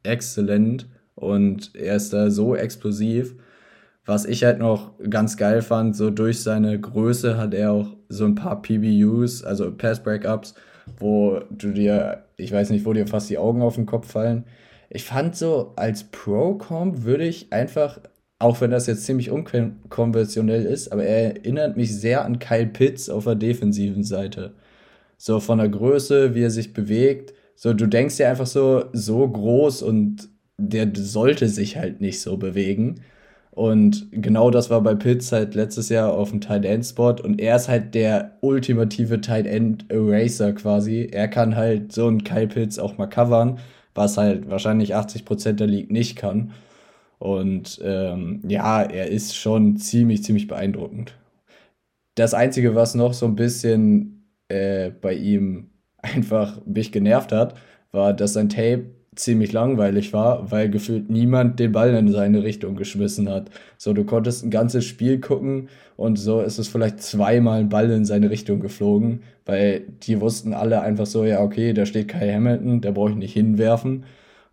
exzellent 0.03 0.87
und 1.15 1.75
er 1.75 1.97
ist 1.97 2.13
da 2.13 2.31
so 2.31 2.55
explosiv. 2.55 3.37
Was 4.05 4.27
ich 4.27 4.45
halt 4.45 4.59
noch 4.59 4.93
ganz 5.09 5.39
geil 5.39 5.63
fand, 5.63 5.97
so 5.97 6.11
durch 6.11 6.43
seine 6.43 6.79
Größe 6.79 7.39
hat 7.39 7.55
er 7.55 7.73
auch 7.73 7.97
so 8.11 8.27
ein 8.27 8.35
paar 8.35 8.61
PBUs, 8.61 9.45
also 9.45 9.73
Pass 9.73 10.03
Breakups, 10.03 10.55
wo 10.99 11.41
du 11.51 11.73
dir, 11.73 12.25
ich 12.37 12.53
weiß 12.53 12.71
nicht, 12.71 12.85
wo 12.85 12.93
dir 12.93 13.07
fast 13.07 13.31
die 13.31 13.39
Augen 13.39 13.63
auf 13.63 13.75
den 13.75 13.87
Kopf 13.87 14.11
fallen 14.11 14.45
ich 14.89 15.05
fand 15.05 15.37
so, 15.37 15.73
als 15.77 16.05
Pro-Comp 16.05 17.05
würde 17.05 17.27
ich 17.27 17.53
einfach, 17.53 18.01
auch 18.39 18.61
wenn 18.61 18.71
das 18.71 18.87
jetzt 18.87 19.05
ziemlich 19.05 19.31
unkonventionell 19.31 20.65
ist, 20.65 20.93
aber 20.93 21.05
er 21.05 21.37
erinnert 21.37 21.77
mich 21.77 21.95
sehr 21.95 22.25
an 22.25 22.39
Kyle 22.39 22.67
Pitts 22.67 23.11
auf 23.11 23.25
der 23.25 23.35
defensiven 23.35 24.05
Seite. 24.05 24.55
So 25.19 25.41
von 25.41 25.59
der 25.59 25.69
Größe, 25.69 26.35
wie 26.35 26.43
er 26.43 26.51
sich 26.51 26.73
bewegt. 26.73 27.35
So, 27.55 27.73
du 27.73 27.87
denkst 27.87 28.19
dir 28.19 28.29
einfach 28.29 28.47
so, 28.47 28.85
so 28.93 29.27
groß 29.27 29.83
und 29.83 30.29
der 30.59 30.91
sollte 30.95 31.49
sich 31.49 31.77
halt 31.77 32.01
nicht 32.01 32.21
so 32.21 32.37
bewegen. 32.37 33.03
Und 33.57 34.09
genau 34.13 34.51
das 34.51 34.71
war 34.71 34.81
bei 34.83 34.95
Pitts 34.95 35.33
halt 35.33 35.57
letztes 35.57 35.89
Jahr 35.89 36.13
auf 36.13 36.31
dem 36.31 36.41
Tight 36.41 36.65
End 36.65 36.87
Spot 36.87 37.17
und 37.23 37.41
er 37.41 37.57
ist 37.57 37.69
halt 37.69 37.95
der 37.95 38.39
ultimative 38.43 39.21
Tight 39.21 39.47
End 39.47 39.91
Eraser 39.91 40.53
quasi. 40.53 41.09
Er 41.11 41.27
kann 41.27 41.57
halt 41.57 41.91
so 41.91 42.07
einen 42.07 42.23
Kyle 42.23 42.47
Pitts 42.47 42.79
auch 42.79 42.99
mal 42.99 43.07
covern 43.07 43.59
was 43.97 44.17
halt 44.17 44.49
wahrscheinlich 44.49 44.95
80 44.95 45.25
Prozent 45.25 45.61
der 45.61 45.67
League 45.67 45.91
nicht 45.91 46.17
kann. 46.17 46.53
Und 47.19 47.81
ähm, 47.83 48.43
ja, 48.47 48.83
er 48.83 49.09
ist 49.09 49.37
schon 49.37 49.79
ziemlich, 49.79 50.23
ziemlich 50.23 50.47
beeindruckend. 50.47 51.17
Das 52.15 52.35
Einzige, 52.35 52.75
was 52.75 52.95
noch 52.95 53.15
so 53.15 53.27
ein 53.27 53.37
bisschen 53.37 54.31
äh, 54.49 54.91
bei 54.91 55.15
ihm 55.15 55.71
einfach 55.99 56.65
mich 56.67 56.93
genervt 56.93 57.33
hat, 57.33 57.55
war, 57.91 58.13
dass 58.13 58.35
sein 58.35 58.49
Tape 58.49 58.91
ziemlich 59.17 59.53
langweilig 59.53 60.13
war, 60.13 60.51
weil 60.51 60.71
gefühlt 60.71 61.11
niemand 61.11 61.59
den 61.59 61.73
Ball 61.73 61.95
in 61.95 62.11
seine 62.13 62.43
Richtung 62.43 62.77
geschmissen 62.77 63.29
hat. 63.29 63.51
So, 63.79 63.93
du 63.93 64.05
konntest 64.05 64.45
ein 64.45 64.51
ganzes 64.51 64.85
Spiel 64.85 65.21
gucken 65.21 65.69
und 65.97 66.17
so 66.17 66.41
ist 66.41 66.59
es 66.59 66.69
vielleicht 66.69 67.03
zweimal 67.03 67.61
ein 67.61 67.69
Ball 67.69 67.91
in 67.91 68.05
seine 68.05 68.31
Richtung 68.31 68.61
geflogen, 68.61 69.23
weil 69.45 69.87
die 70.03 70.21
wussten 70.21 70.53
alle 70.55 70.83
einfach 70.83 71.07
so, 71.07 71.25
ja, 71.25 71.41
okay, 71.41 71.73
da 71.73 71.87
steht 71.87 72.09
Kai 72.09 72.33
Hamilton, 72.33 72.81
der 72.81 72.93
brauche 72.93 73.11
ich 73.11 73.17
nicht 73.17 73.33
hinwerfen. 73.33 74.05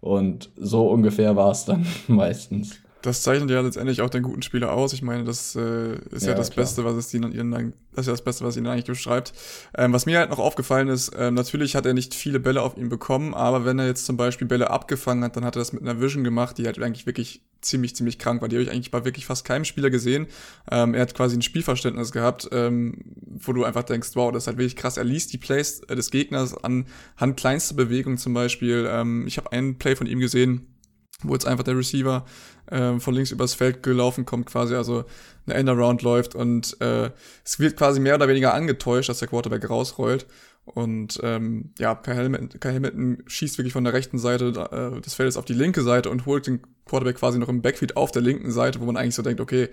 Und 0.01 0.49
so 0.57 0.89
ungefähr 0.89 1.35
war 1.35 1.51
es 1.51 1.65
dann 1.65 1.85
meistens. 2.07 2.82
Das 3.03 3.21
zeichnet 3.21 3.49
ja 3.49 3.59
letztendlich 3.59 4.01
auch 4.01 4.09
den 4.09 4.23
guten 4.23 4.41
Spieler 4.41 4.71
aus. 4.71 4.93
Ich 4.93 5.01
meine, 5.01 5.25
das 5.25 5.57
äh, 5.57 5.95
ist 6.11 6.23
ja, 6.23 6.29
ja 6.29 6.35
das 6.35 6.51
klar. 6.51 6.63
Beste, 6.63 6.85
was 6.85 6.95
es 6.95 7.13
ihnen, 7.13 7.33
ihnen 7.33 7.73
das 7.91 8.01
ist 8.03 8.07
ja 8.07 8.13
das 8.13 8.23
Beste, 8.23 8.45
was 8.45 8.55
ihn 8.55 8.65
eigentlich 8.65 8.85
beschreibt. 8.85 9.33
Ähm, 9.77 9.91
was 9.91 10.05
mir 10.05 10.19
halt 10.19 10.29
noch 10.29 10.39
aufgefallen 10.39 10.87
ist, 10.87 11.11
ähm, 11.17 11.33
natürlich 11.33 11.75
hat 11.75 11.85
er 11.85 11.93
nicht 11.93 12.15
viele 12.15 12.39
Bälle 12.39 12.61
auf 12.61 12.77
ihn 12.77 12.87
bekommen, 12.87 13.33
aber 13.33 13.65
wenn 13.65 13.77
er 13.77 13.87
jetzt 13.87 14.05
zum 14.05 14.15
Beispiel 14.15 14.47
Bälle 14.47 14.69
abgefangen 14.69 15.21
hat, 15.25 15.35
dann 15.35 15.43
hat 15.43 15.57
er 15.57 15.59
das 15.59 15.73
mit 15.73 15.81
einer 15.81 15.99
Vision 15.99 16.23
gemacht, 16.23 16.57
die 16.57 16.65
halt 16.65 16.81
eigentlich 16.81 17.05
wirklich 17.05 17.41
ziemlich, 17.59 17.93
ziemlich 17.93 18.19
krank 18.19 18.41
war. 18.41 18.47
Die 18.47 18.55
habe 18.55 18.63
ich 18.63 18.71
eigentlich 18.71 18.91
bei 18.91 19.03
wirklich 19.03 19.25
fast 19.25 19.43
keinem 19.43 19.65
Spieler 19.65 19.89
gesehen. 19.89 20.27
Ähm, 20.71 20.93
er 20.93 21.01
hat 21.01 21.13
quasi 21.13 21.35
ein 21.35 21.41
Spielverständnis 21.41 22.13
gehabt, 22.13 22.47
ähm, 22.53 22.99
wo 23.15 23.51
du 23.51 23.65
einfach 23.65 23.83
denkst, 23.83 24.11
wow, 24.13 24.31
das 24.31 24.43
ist 24.43 24.47
halt 24.47 24.57
wirklich 24.57 24.77
krass. 24.77 24.95
Er 24.95 25.03
liest 25.03 25.33
die 25.33 25.37
Plays 25.37 25.81
äh, 25.81 25.95
des 25.95 26.09
Gegners 26.09 26.55
anhand 26.63 27.35
kleinster 27.35 27.75
Bewegung 27.75 28.17
zum 28.17 28.33
Beispiel. 28.33 28.87
Ähm, 28.89 29.27
ich 29.27 29.37
habe 29.37 29.51
einen 29.51 29.77
Play 29.77 29.95
von 29.97 30.07
ihm 30.07 30.19
gesehen, 30.19 30.72
wo 31.23 31.33
jetzt 31.33 31.47
einfach 31.47 31.63
der 31.63 31.77
Receiver 31.77 32.25
äh, 32.67 32.99
von 32.99 33.13
links 33.13 33.31
übers 33.31 33.53
Feld 33.53 33.83
gelaufen 33.83 34.25
kommt, 34.25 34.45
quasi 34.45 34.75
also 34.75 35.05
eine 35.45 35.55
Endaround 35.55 36.01
läuft 36.01 36.35
und 36.35 36.79
äh, 36.81 37.11
es 37.43 37.59
wird 37.59 37.77
quasi 37.77 37.99
mehr 37.99 38.15
oder 38.15 38.27
weniger 38.27 38.53
angetäuscht, 38.53 39.09
dass 39.09 39.19
der 39.19 39.27
Quarterback 39.27 39.69
rausrollt. 39.69 40.25
Und 40.65 41.19
ähm, 41.23 41.71
ja, 41.77 41.93
Kai 41.93 42.15
Hamilton, 42.15 42.59
Kai 42.59 42.73
Hamilton 42.73 43.23
schießt 43.27 43.57
wirklich 43.57 43.73
von 43.73 43.83
der 43.83 43.91
rechten 43.91 44.17
Seite 44.17 44.47
äh, 44.71 45.01
des 45.01 45.13
Feldes 45.13 45.35
auf 45.35 45.43
die 45.43 45.53
linke 45.53 45.81
Seite 45.81 46.09
und 46.09 46.25
holt 46.25 46.47
den 46.47 46.61
Quarterback 46.85 47.17
quasi 47.17 47.37
noch 47.37 47.49
im 47.49 47.61
Backfield 47.61 47.97
auf 47.97 48.11
der 48.11 48.21
linken 48.21 48.49
Seite, 48.49 48.79
wo 48.79 48.85
man 48.85 48.95
eigentlich 48.95 49.15
so 49.15 49.23
denkt, 49.23 49.41
okay, 49.41 49.69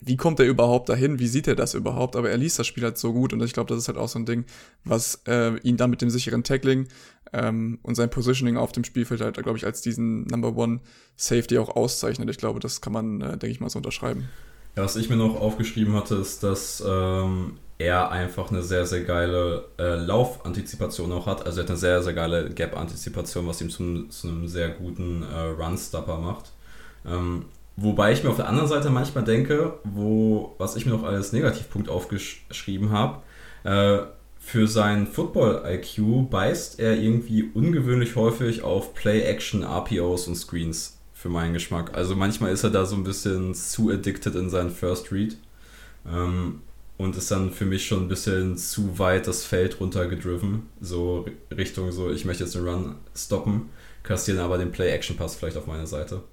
wie 0.00 0.16
kommt 0.16 0.40
er 0.40 0.46
überhaupt 0.46 0.88
dahin? 0.88 1.18
Wie 1.18 1.26
sieht 1.26 1.48
er 1.48 1.56
das 1.56 1.74
überhaupt? 1.74 2.16
Aber 2.16 2.30
er 2.30 2.36
liest 2.36 2.58
das 2.58 2.66
Spiel 2.66 2.84
halt 2.84 2.96
so 2.96 3.12
gut 3.12 3.32
und 3.32 3.42
ich 3.42 3.52
glaube, 3.52 3.68
das 3.68 3.78
ist 3.78 3.88
halt 3.88 3.98
auch 3.98 4.08
so 4.08 4.18
ein 4.18 4.24
Ding, 4.24 4.44
was 4.84 5.22
äh, 5.26 5.58
ihn 5.58 5.76
dann 5.76 5.90
mit 5.90 6.00
dem 6.00 6.10
sicheren 6.10 6.44
Tackling 6.44 6.86
ähm, 7.32 7.78
und 7.82 7.94
sein 7.94 8.10
Positioning 8.10 8.56
auf 8.56 8.72
dem 8.72 8.84
Spielfeld 8.84 9.20
halt, 9.20 9.42
glaube 9.42 9.58
ich, 9.58 9.66
als 9.66 9.80
diesen 9.80 10.24
Number 10.24 10.56
One 10.56 10.80
Safety 11.16 11.58
auch 11.58 11.76
auszeichnet. 11.76 12.28
Ich 12.30 12.38
glaube, 12.38 12.60
das 12.60 12.80
kann 12.80 12.92
man, 12.92 13.20
äh, 13.20 13.30
denke 13.30 13.48
ich 13.48 13.60
mal, 13.60 13.70
so 13.70 13.78
unterschreiben. 13.78 14.28
Ja, 14.76 14.84
was 14.84 14.96
ich 14.96 15.10
mir 15.10 15.16
noch 15.16 15.40
aufgeschrieben 15.40 15.94
hatte, 15.94 16.16
ist, 16.16 16.42
dass 16.42 16.82
ähm, 16.86 17.58
er 17.78 18.10
einfach 18.10 18.50
eine 18.50 18.62
sehr, 18.62 18.86
sehr 18.86 19.02
geile 19.02 19.64
äh, 19.78 19.96
Laufantizipation 19.96 21.10
auch 21.12 21.26
hat. 21.26 21.46
Also 21.46 21.60
er 21.60 21.64
hat 21.64 21.70
eine 21.70 21.78
sehr, 21.78 22.02
sehr 22.02 22.12
geile 22.12 22.50
Gap-Antizipation, 22.50 23.46
was 23.46 23.60
ihm 23.60 23.70
zu 23.70 24.28
einem 24.28 24.46
sehr 24.46 24.68
guten 24.68 25.22
äh, 25.22 25.62
Run-Stopper 25.62 26.18
macht. 26.18 26.52
Ähm, 27.06 27.46
wobei 27.76 28.12
ich 28.12 28.22
mir 28.22 28.30
auf 28.30 28.36
der 28.36 28.48
anderen 28.48 28.68
Seite 28.68 28.90
manchmal 28.90 29.24
denke, 29.24 29.74
wo, 29.84 30.54
was 30.58 30.76
ich 30.76 30.86
mir 30.86 30.92
noch 30.92 31.04
als 31.04 31.32
Negativpunkt 31.32 31.88
aufgeschrieben 31.88 32.90
habe, 32.90 33.22
äh, 33.64 34.06
für 34.50 34.66
sein 34.66 35.06
Football-IQ 35.06 36.28
beißt 36.28 36.80
er 36.80 36.96
irgendwie 36.96 37.52
ungewöhnlich 37.54 38.16
häufig 38.16 38.64
auf 38.64 38.94
Play-Action, 38.94 39.62
RPOs 39.62 40.26
und 40.26 40.34
Screens 40.34 40.98
für 41.14 41.28
meinen 41.28 41.54
Geschmack. 41.54 41.94
Also 41.94 42.16
manchmal 42.16 42.50
ist 42.50 42.64
er 42.64 42.70
da 42.70 42.84
so 42.84 42.96
ein 42.96 43.04
bisschen 43.04 43.54
zu 43.54 43.90
addicted 43.90 44.34
in 44.34 44.50
seinen 44.50 44.72
First 44.72 45.12
Read 45.12 45.36
ähm, 46.04 46.62
und 46.98 47.16
ist 47.16 47.30
dann 47.30 47.52
für 47.52 47.64
mich 47.64 47.86
schon 47.86 48.02
ein 48.02 48.08
bisschen 48.08 48.56
zu 48.56 48.98
weit 48.98 49.28
das 49.28 49.44
Feld 49.44 49.78
runtergedriven. 49.78 50.64
So 50.80 51.26
Richtung 51.56 51.92
so, 51.92 52.10
ich 52.10 52.24
möchte 52.24 52.42
jetzt 52.42 52.56
den 52.56 52.66
Run 52.66 52.96
stoppen, 53.14 53.68
kassieren 54.02 54.40
aber 54.40 54.58
den 54.58 54.72
Play-Action-Pass 54.72 55.36
vielleicht 55.36 55.58
auf 55.58 55.68
meine 55.68 55.86
Seite. 55.86 56.24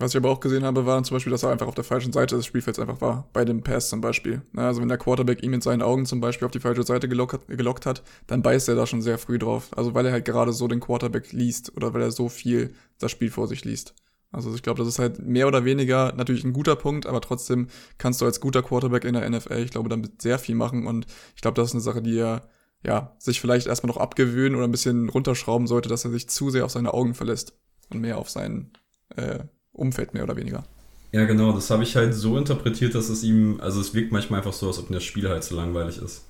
Was 0.00 0.12
ich 0.12 0.16
aber 0.16 0.30
auch 0.30 0.40
gesehen 0.40 0.64
habe, 0.64 0.86
war 0.86 1.02
zum 1.02 1.16
Beispiel, 1.16 1.30
dass 1.30 1.42
er 1.42 1.50
einfach 1.50 1.66
auf 1.66 1.74
der 1.74 1.84
falschen 1.84 2.10
Seite 2.10 2.34
des 2.34 2.46
Spielfelds 2.46 2.78
einfach 2.78 3.02
war. 3.02 3.28
Bei 3.34 3.44
dem 3.44 3.62
Pass 3.62 3.90
zum 3.90 4.00
Beispiel. 4.00 4.40
Also 4.56 4.80
wenn 4.80 4.88
der 4.88 4.96
Quarterback 4.96 5.42
ihm 5.42 5.52
in 5.52 5.60
seinen 5.60 5.82
Augen 5.82 6.06
zum 6.06 6.22
Beispiel 6.22 6.46
auf 6.46 6.52
die 6.52 6.58
falsche 6.58 6.84
Seite 6.84 7.06
gelockt, 7.06 7.46
gelockt 7.48 7.84
hat, 7.84 8.02
dann 8.26 8.40
beißt 8.40 8.70
er 8.70 8.76
da 8.76 8.86
schon 8.86 9.02
sehr 9.02 9.18
früh 9.18 9.38
drauf. 9.38 9.68
Also 9.76 9.92
weil 9.94 10.06
er 10.06 10.12
halt 10.12 10.24
gerade 10.24 10.54
so 10.54 10.68
den 10.68 10.80
Quarterback 10.80 11.32
liest 11.32 11.76
oder 11.76 11.92
weil 11.92 12.00
er 12.00 12.12
so 12.12 12.30
viel 12.30 12.72
das 12.98 13.10
Spiel 13.10 13.30
vor 13.30 13.46
sich 13.46 13.62
liest. 13.66 13.94
Also 14.32 14.54
ich 14.54 14.62
glaube, 14.62 14.78
das 14.78 14.88
ist 14.88 14.98
halt 14.98 15.18
mehr 15.20 15.46
oder 15.46 15.66
weniger 15.66 16.14
natürlich 16.16 16.44
ein 16.44 16.54
guter 16.54 16.76
Punkt, 16.76 17.04
aber 17.04 17.20
trotzdem 17.20 17.66
kannst 17.98 18.22
du 18.22 18.24
als 18.24 18.40
guter 18.40 18.62
Quarterback 18.62 19.04
in 19.04 19.12
der 19.12 19.28
NFL, 19.28 19.58
ich 19.58 19.70
glaube, 19.70 19.90
damit 19.90 20.22
sehr 20.22 20.38
viel 20.38 20.54
machen 20.54 20.86
und 20.86 21.04
ich 21.36 21.42
glaube, 21.42 21.56
das 21.56 21.68
ist 21.68 21.74
eine 21.74 21.82
Sache, 21.82 22.00
die 22.00 22.18
er 22.18 22.48
ja, 22.82 23.14
sich 23.18 23.38
vielleicht 23.38 23.66
erstmal 23.66 23.88
noch 23.88 24.00
abgewöhnen 24.00 24.54
oder 24.54 24.66
ein 24.66 24.70
bisschen 24.70 25.10
runterschrauben 25.10 25.66
sollte, 25.66 25.90
dass 25.90 26.06
er 26.06 26.10
sich 26.10 26.26
zu 26.30 26.48
sehr 26.48 26.64
auf 26.64 26.70
seine 26.70 26.94
Augen 26.94 27.12
verlässt 27.12 27.52
und 27.90 28.00
mehr 28.00 28.16
auf 28.16 28.30
sein 28.30 28.72
äh, 29.16 29.40
Umfeld 29.80 30.14
mehr 30.14 30.24
oder 30.24 30.36
weniger. 30.36 30.64
Ja, 31.12 31.24
genau, 31.24 31.52
das 31.52 31.70
habe 31.70 31.82
ich 31.82 31.96
halt 31.96 32.14
so 32.14 32.38
interpretiert, 32.38 32.94
dass 32.94 33.08
es 33.08 33.24
ihm, 33.24 33.60
also 33.60 33.80
es 33.80 33.94
wirkt 33.94 34.12
manchmal 34.12 34.38
einfach 34.38 34.52
so, 34.52 34.68
als 34.68 34.78
ob 34.78 34.88
das 34.90 35.02
Spiel 35.02 35.28
halt 35.28 35.42
zu 35.42 35.56
langweilig 35.56 35.98
ist. 35.98 36.24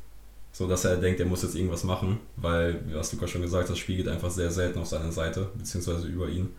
So 0.52 0.66
dass 0.66 0.84
er 0.84 0.96
denkt, 0.96 1.20
er 1.20 1.26
muss 1.26 1.42
jetzt 1.42 1.54
irgendwas 1.54 1.84
machen, 1.84 2.18
weil, 2.36 2.80
was 2.92 3.12
Luca 3.12 3.28
schon 3.28 3.42
gesagt 3.42 3.64
hat, 3.64 3.70
das 3.70 3.78
Spiel 3.78 3.96
geht 3.96 4.08
einfach 4.08 4.30
sehr 4.30 4.50
selten 4.50 4.78
auf 4.78 4.86
seine 4.86 5.12
Seite, 5.12 5.48
beziehungsweise 5.56 6.08
über 6.08 6.28
ihn. 6.28 6.50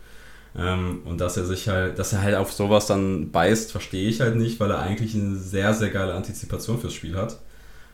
Ähm, 0.56 1.02
und 1.06 1.20
dass 1.20 1.38
er 1.38 1.46
sich 1.46 1.68
halt, 1.68 1.98
dass 1.98 2.14
er 2.14 2.22
halt 2.22 2.36
auf 2.36 2.52
sowas 2.52 2.86
dann 2.86 3.32
beißt, 3.32 3.72
verstehe 3.72 4.08
ich 4.08 4.22
halt 4.22 4.36
nicht, 4.36 4.60
weil 4.60 4.72
er 4.72 4.80
eigentlich 4.80 5.16
eine 5.16 5.38
sehr, 5.38 5.74
sehr 5.74 5.90
geile 5.90 6.14
Antizipation 6.14 6.80
fürs 6.80 6.94
Spiel 6.94 7.16
hat. 7.16 7.40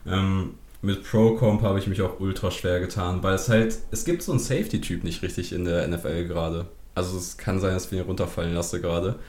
Ähm, 0.06 0.54
mit 0.82 1.04
Pro-Comp 1.04 1.62
habe 1.62 1.78
ich 1.78 1.86
mich 1.88 2.02
auch 2.02 2.20
ultra 2.20 2.50
schwer 2.50 2.80
getan, 2.80 3.22
weil 3.22 3.34
es 3.34 3.48
halt, 3.48 3.78
es 3.90 4.04
gibt 4.04 4.22
so 4.22 4.32
einen 4.32 4.40
Safety-Typ 4.40 5.04
nicht 5.04 5.22
richtig 5.22 5.52
in 5.52 5.64
der 5.64 5.86
NFL 5.88 6.26
gerade. 6.26 6.66
Also 6.98 7.16
es 7.16 7.36
kann 7.36 7.60
sein, 7.60 7.74
dass 7.74 7.86
ich 7.86 7.92
ihn 7.92 8.00
runterfallen 8.00 8.52
lasse 8.52 8.80
gerade. 8.80 9.20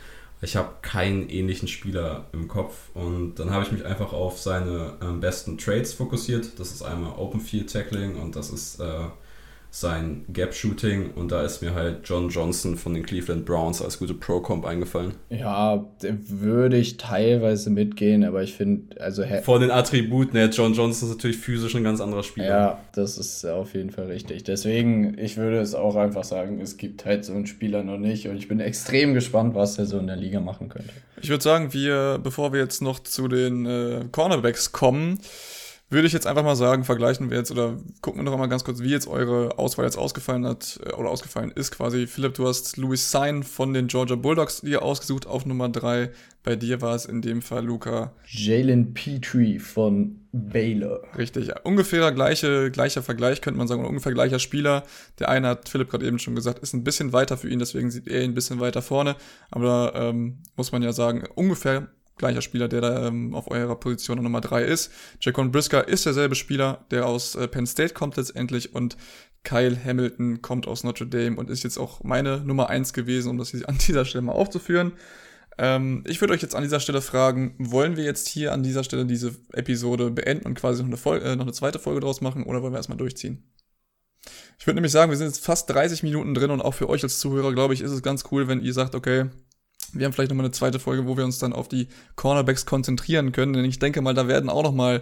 Ich 0.42 0.56
habe 0.56 0.70
keinen 0.82 1.30
ähnlichen 1.30 1.68
Spieler 1.68 2.26
im 2.32 2.48
Kopf 2.48 2.90
und 2.96 3.36
dann 3.36 3.52
habe 3.52 3.64
ich 3.64 3.72
mich 3.72 3.86
einfach 3.86 4.12
auf 4.12 4.40
seine 4.40 4.94
ähm, 5.04 5.20
besten 5.20 5.60
Trades 5.60 5.94
fokussiert. 5.94 6.60
Das 6.60 6.72
ist 6.72 6.82
einmal 6.82 7.14
Open 7.20 7.40
Field 7.40 7.72
Tackling 7.72 8.16
und 8.20 8.36
das 8.36 8.50
ist 8.50 8.80
äh, 8.80 9.06
sein 9.72 10.26
Gap-Shooting 10.34 11.12
und 11.12 11.32
da 11.32 11.44
ist 11.44 11.62
mir 11.62 11.76
halt 11.76 12.00
John 12.04 12.30
Johnson 12.30 12.76
von 12.76 12.96
den 12.96 13.06
Cleveland 13.06 13.46
Browns 13.46 13.82
als 13.84 14.00
gute 14.00 14.16
Pro-Comp 14.16 14.66
eingefallen. 14.66 15.14
Ja, 15.30 15.86
würde 16.02 16.78
ich 16.78 16.98
teilweise 16.98 17.70
mitgehen, 17.70 18.24
aber 18.24 18.42
ich 18.42 18.54
finde, 18.54 19.00
also... 19.00 19.24
Von 19.44 19.62
den 19.62 19.70
Attributen 19.70 20.38
her, 20.38 20.50
John 20.50 20.74
Johnson 20.74 21.10
ist 21.10 21.16
natürlich 21.16 21.38
physisch 21.38 21.76
ein 21.76 21.84
ganz 21.84 22.02
anderer 22.02 22.24
Spieler. 22.24 22.48
Ja, 22.48 22.82
das 22.94 23.20
ist 23.20 23.46
auf 23.46 23.76
jeden 23.76 23.92
Fall 23.92 24.08
richtig. 24.08 24.44
Deswegen, 24.44 25.18
ich 25.20 25.38
würde 25.38 25.60
es 25.60 25.76
auch 25.76 25.96
einfach 25.96 26.24
sagen, 26.24 26.60
es 26.60 26.78
gibt 26.78 27.06
halt 27.06 27.24
so 27.24 27.34
einen 27.34 27.46
Spieler 27.46 27.84
noch 27.84 28.00
nicht 28.00 28.28
und 28.28 28.38
ich 28.38 28.48
bin 28.48 28.60
extrem 28.60 29.14
gespannt, 29.14 29.54
was 29.54 29.78
er 29.78 29.86
so 29.86 30.00
in 30.00 30.08
der 30.08 30.16
Liga 30.16 30.40
machen 30.40 30.70
könnte. 30.70 30.90
Ich 31.22 31.30
würde 31.30 31.44
sagen, 31.44 31.74
wir, 31.74 32.20
bevor 32.24 32.54
wir 32.54 32.60
jetzt 32.60 32.82
noch 32.82 33.00
zu 33.00 33.28
den 33.28 33.68
äh, 33.68 34.06
Cornerbacks 34.12 34.72
kommen, 34.72 35.20
würde 35.89 36.08
ich 36.08 36.13
jetzt 36.13 36.28
einfach 36.28 36.43
mal 36.43 36.56
sagen, 36.56 36.84
vergleichen 36.84 37.30
wir 37.30 37.38
jetzt 37.38 37.52
oder 37.52 37.78
gucken 38.02 38.19
wir 38.19 38.23
noch 38.23 38.34
einmal 38.34 38.49
ganz 38.49 38.63
kurz, 38.63 38.80
wie 38.82 38.89
jetzt 38.89 39.08
eure 39.08 39.58
Auswahl 39.58 39.86
jetzt 39.86 39.97
ausgefallen 39.97 40.45
hat 40.45 40.80
äh, 40.86 40.93
oder 40.93 41.10
ausgefallen 41.10 41.52
ist 41.52 41.71
quasi. 41.71 42.06
Philipp, 42.06 42.36
du 42.36 42.47
hast 42.47 42.78
Louis 42.78 43.12
Sign 43.12 43.43
von 43.43 43.73
den 43.73 43.88
Georgia 43.88 44.15
Bulldogs 44.15 44.62
dir 44.62 44.84
ausgesucht 44.84 45.25
auf 45.25 45.45
Nummer 45.45 45.69
3. 45.69 46.12
Bei 46.43 46.56
dir 46.56 46.82
war 46.82 46.95
es 46.95 47.06
in 47.06 47.21
dem 47.21 47.41
Fall 47.41 47.65
Luca. 47.65 48.13
Jalen 48.25 48.93
Petrie 48.93 49.60
von 49.60 50.21
Baylor. 50.32 51.02
Richtig, 51.17 51.52
ungefähr 51.63 52.12
gleiche, 52.12 52.69
gleicher 52.71 53.02
Vergleich 53.02 53.41
könnte 53.41 53.58
man 53.58 53.67
sagen, 53.67 53.82
oder 53.82 53.89
ungefähr 53.89 54.13
gleicher 54.13 54.39
Spieler. 54.39 54.84
Der 55.17 55.30
eine 55.30 55.47
hat 55.47 55.69
Philipp 55.69 55.89
gerade 55.89 56.06
eben 56.06 56.19
schon 56.19 56.36
gesagt, 56.36 56.60
ist 56.60 56.73
ein 56.73 56.84
bisschen 56.84 57.13
weiter 57.13 57.36
für 57.36 57.49
ihn, 57.49 57.60
deswegen 57.60 57.89
sieht 57.89 58.08
er 58.08 58.23
ihn 58.23 58.32
ein 58.32 58.36
bisschen 58.36 58.60
weiter 58.60 58.82
vorne. 58.82 59.15
Aber 59.49 59.93
ähm, 59.95 60.38
muss 60.56 60.71
man 60.71 60.84
ja 60.84 60.93
sagen, 60.93 61.23
ungefähr 61.36 61.89
gleicher 62.20 62.42
Spieler, 62.42 62.68
der 62.68 62.82
da 62.82 63.08
ähm, 63.08 63.34
auf 63.34 63.50
eurer 63.50 63.76
Position 63.76 64.22
Nummer 64.22 64.42
3 64.42 64.64
ist. 64.64 64.92
Jacon 65.20 65.52
Brisker 65.52 65.88
ist 65.88 66.06
derselbe 66.06 66.36
Spieler, 66.36 66.86
der 66.92 67.08
aus 67.08 67.34
äh, 67.36 67.48
Penn 67.48 67.66
State 67.66 67.96
kommt 67.96 68.18
letztendlich 68.18 68.76
und 68.76 68.98
Kyle 69.44 69.78
Hamilton 69.84 70.42
kommt 70.42 70.68
aus 70.68 70.84
Notre 70.84 71.08
Dame 71.08 71.38
und 71.38 71.50
ist 71.50 71.64
jetzt 71.64 71.78
auch 71.78 72.04
meine 72.04 72.40
Nummer 72.42 72.70
1 72.70 72.94
gewesen, 72.94 73.30
um 73.30 73.38
das 73.38 73.50
hier 73.50 73.62
an 73.70 73.78
dieser 73.80 74.06
Stelle 74.06 74.22
mal 74.22 74.34
aufzuführen. 74.34 74.94
Ähm, 75.58 76.04
ich 76.08 76.22
würde 76.22 76.34
euch 76.34 76.42
jetzt 76.42 76.56
an 76.56 76.64
dieser 76.64 76.80
Stelle 76.80 77.02
fragen, 77.02 77.56
wollen 77.58 77.98
wir 77.98 78.04
jetzt 78.04 78.30
hier 78.30 78.54
an 78.54 78.64
dieser 78.64 78.84
Stelle 78.84 79.06
diese 79.06 79.36
Episode 79.54 80.12
beenden 80.12 80.46
und 80.46 80.54
quasi 80.54 80.82
noch 80.82 80.90
eine, 80.90 80.98
Folge, 80.98 81.26
äh, 81.26 81.36
noch 81.36 81.46
eine 81.46 81.54
zweite 81.54 81.80
Folge 81.80 82.00
draus 82.00 82.22
machen 82.22 82.44
oder 82.44 82.62
wollen 82.62 82.74
wir 82.74 82.78
erstmal 82.78 82.98
durchziehen? 82.98 83.44
Ich 84.58 84.68
würde 84.68 84.76
nämlich 84.76 84.92
sagen, 84.92 85.10
wir 85.10 85.18
sind 85.18 85.28
jetzt 85.28 85.44
fast 85.44 85.70
30 85.70 86.04
Minuten 86.04 86.34
drin 86.34 86.52
und 86.52 86.62
auch 86.62 86.74
für 86.74 86.90
euch 86.90 87.04
als 87.04 87.20
Zuhörer, 87.20 87.54
glaube 87.54 87.74
ich, 87.74 87.82
ist 87.82 87.92
es 87.92 88.02
ganz 88.02 88.26
cool, 88.32 88.48
wenn 88.48 88.62
ihr 88.62 88.74
sagt, 88.74 88.94
okay, 88.94 89.30
wir 89.93 90.06
haben 90.06 90.13
vielleicht 90.13 90.32
nochmal 90.32 90.45
eine 90.45 90.52
zweite 90.52 90.80
Folge, 90.80 91.08
wo 91.08 91.17
wir 91.17 91.23
uns 91.25 91.39
dann 91.39 91.54
auf 91.54 91.67
die 91.67 91.88
Cornerbacks 92.15 92.65
konzentrieren 92.65 93.32
können. 93.32 93.54
Denn 93.54 93.65
ich 93.65 93.80
denke 93.80 94.02
mal, 94.02 94.13
da 94.13 94.28
werden 94.28 94.49
auch 94.49 94.63
nochmal 94.63 95.02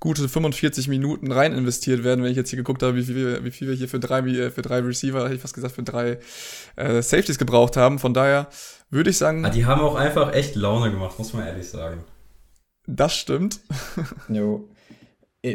gute 0.00 0.28
45 0.28 0.88
Minuten 0.88 1.32
rein 1.32 1.52
investiert 1.52 2.04
werden, 2.04 2.24
wenn 2.24 2.30
ich 2.30 2.36
jetzt 2.36 2.50
hier 2.50 2.56
geguckt 2.56 2.82
habe, 2.82 2.96
wie 2.96 3.02
viel, 3.02 3.44
wie 3.44 3.50
viel 3.50 3.68
wir 3.68 3.74
hier 3.74 3.88
für 3.88 4.00
drei, 4.00 4.50
für 4.50 4.62
drei 4.62 4.80
Receiver, 4.80 5.24
hätte 5.24 5.34
ich 5.34 5.40
fast 5.40 5.54
gesagt, 5.54 5.74
für 5.74 5.82
drei 5.82 6.18
äh, 6.76 7.02
Safeties 7.02 7.38
gebraucht 7.38 7.76
haben. 7.76 7.98
Von 7.98 8.14
daher 8.14 8.48
würde 8.90 9.10
ich 9.10 9.18
sagen. 9.18 9.44
Ah, 9.44 9.50
die 9.50 9.66
haben 9.66 9.80
auch 9.80 9.96
einfach 9.96 10.32
echt 10.34 10.54
Laune 10.54 10.90
gemacht, 10.90 11.18
muss 11.18 11.32
man 11.32 11.46
ehrlich 11.46 11.68
sagen. 11.68 12.04
Das 12.86 13.14
stimmt. 13.14 13.60
jo. 14.28 14.68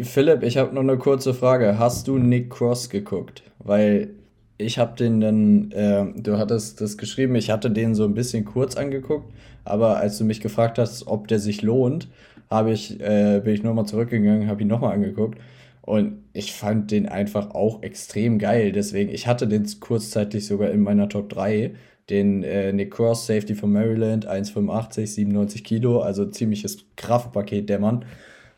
Philipp, 0.04 0.44
ich 0.44 0.58
habe 0.58 0.74
noch 0.74 0.82
eine 0.82 0.98
kurze 0.98 1.34
Frage. 1.34 1.80
Hast 1.80 2.08
du 2.08 2.18
Nick 2.18 2.52
Cross 2.52 2.90
geguckt? 2.90 3.44
Weil 3.58 4.19
ich 4.60 4.78
habe 4.78 4.96
den 4.96 5.22
dann, 5.22 5.72
äh, 5.72 6.06
du 6.22 6.38
hattest 6.38 6.82
das 6.82 6.98
geschrieben, 6.98 7.36
ich 7.36 7.50
hatte 7.50 7.72
den 7.72 7.96
so 7.96 8.04
ein 8.04 8.14
bisschen 8.14 8.46
kurz 8.46 8.76
angeguckt, 8.76 9.34
aber 9.64 9.98
als 9.98 10.18
du 10.18 10.26
mich 10.26 10.42
gefragt 10.42 10.78
hast, 10.78 11.08
ob 11.08 11.28
der 11.30 11.40
sich 11.40 11.62
lohnt, 11.62 12.10
habe 12.50 12.72
ich, 12.74 13.00
äh, 13.00 13.42
bin 13.44 13.54
ich 13.54 13.64
nochmal 13.64 13.86
zurückgegangen, 13.86 14.48
habe 14.48 14.62
ihn 14.62 14.68
nochmal 14.68 14.94
angeguckt 14.94 15.40
und 15.82 16.24
ich 16.34 16.54
fand 16.54 16.92
den 16.92 17.08
einfach 17.08 17.52
auch 17.52 17.84
extrem 17.84 18.38
geil. 18.38 18.72
Deswegen, 18.74 19.10
ich 19.12 19.28
hatte 19.28 19.48
den 19.48 19.66
kurzzeitig 19.80 20.46
sogar 20.46 20.72
in 20.72 20.82
meiner 20.82 21.10
Top 21.10 21.30
3. 21.30 21.74
den 22.10 22.44
äh, 22.44 22.74
Nick 22.74 22.92
Cross, 22.92 23.28
Safety 23.28 23.56
von 23.56 23.72
Maryland, 23.72 24.28
1,85, 24.28 25.08
97 25.08 25.64
Kilo, 25.64 26.02
also 26.02 26.26
ziemliches 26.26 26.86
Kraftpaket, 26.98 27.70
der 27.70 27.80
Mann. 27.80 28.06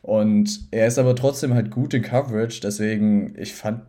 Und 0.01 0.61
er 0.71 0.87
ist 0.87 0.97
aber 0.97 1.15
trotzdem 1.15 1.53
halt 1.53 1.69
gut 1.69 1.93
in 1.93 2.01
Coverage, 2.01 2.61
deswegen, 2.61 3.35
ich 3.37 3.53
fand, 3.53 3.81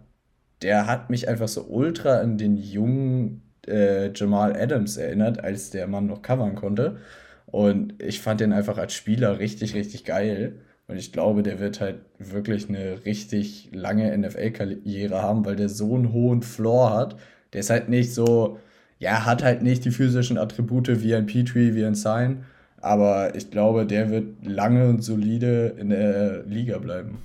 der 0.62 0.86
hat 0.86 1.10
mich 1.10 1.28
einfach 1.28 1.48
so 1.48 1.62
ultra 1.62 2.18
an 2.18 2.38
den 2.38 2.56
jungen 2.56 3.42
äh, 3.66 4.12
Jamal 4.12 4.56
Adams 4.56 4.96
erinnert, 4.96 5.42
als 5.42 5.70
der 5.70 5.86
Mann 5.86 6.06
noch 6.06 6.22
covern 6.22 6.54
konnte. 6.54 6.98
Und 7.46 8.02
ich 8.02 8.20
fand 8.20 8.40
den 8.40 8.52
einfach 8.52 8.78
als 8.78 8.94
Spieler 8.94 9.38
richtig, 9.38 9.74
richtig 9.74 10.04
geil. 10.04 10.54
Und 10.88 10.96
ich 10.96 11.12
glaube, 11.12 11.42
der 11.42 11.60
wird 11.60 11.80
halt 11.80 12.00
wirklich 12.18 12.68
eine 12.68 13.04
richtig 13.04 13.70
lange 13.72 14.16
NFL-Karriere 14.16 15.22
haben, 15.22 15.44
weil 15.44 15.56
der 15.56 15.68
so 15.68 15.94
einen 15.94 16.12
hohen 16.12 16.42
Floor 16.42 16.94
hat. 16.94 17.16
Der 17.52 17.60
ist 17.60 17.70
halt 17.70 17.88
nicht 17.88 18.14
so, 18.14 18.58
ja, 18.98 19.24
hat 19.24 19.42
halt 19.42 19.62
nicht 19.62 19.84
die 19.84 19.90
physischen 19.90 20.38
Attribute 20.38 21.02
wie 21.02 21.14
ein 21.14 21.26
Petrie, 21.26 21.74
wie 21.74 21.84
ein 21.84 21.94
Sign. 21.94 22.44
Aber 22.80 23.34
ich 23.36 23.50
glaube, 23.50 23.86
der 23.86 24.10
wird 24.10 24.44
lange 24.44 24.88
und 24.88 25.04
solide 25.04 25.76
in 25.78 25.90
der 25.90 26.42
Liga 26.44 26.78
bleiben. 26.78 27.18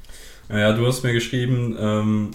Ja, 0.50 0.72
du 0.74 0.86
hast 0.86 1.04
mir 1.04 1.14
geschrieben, 1.14 1.76
ähm, 1.80 2.32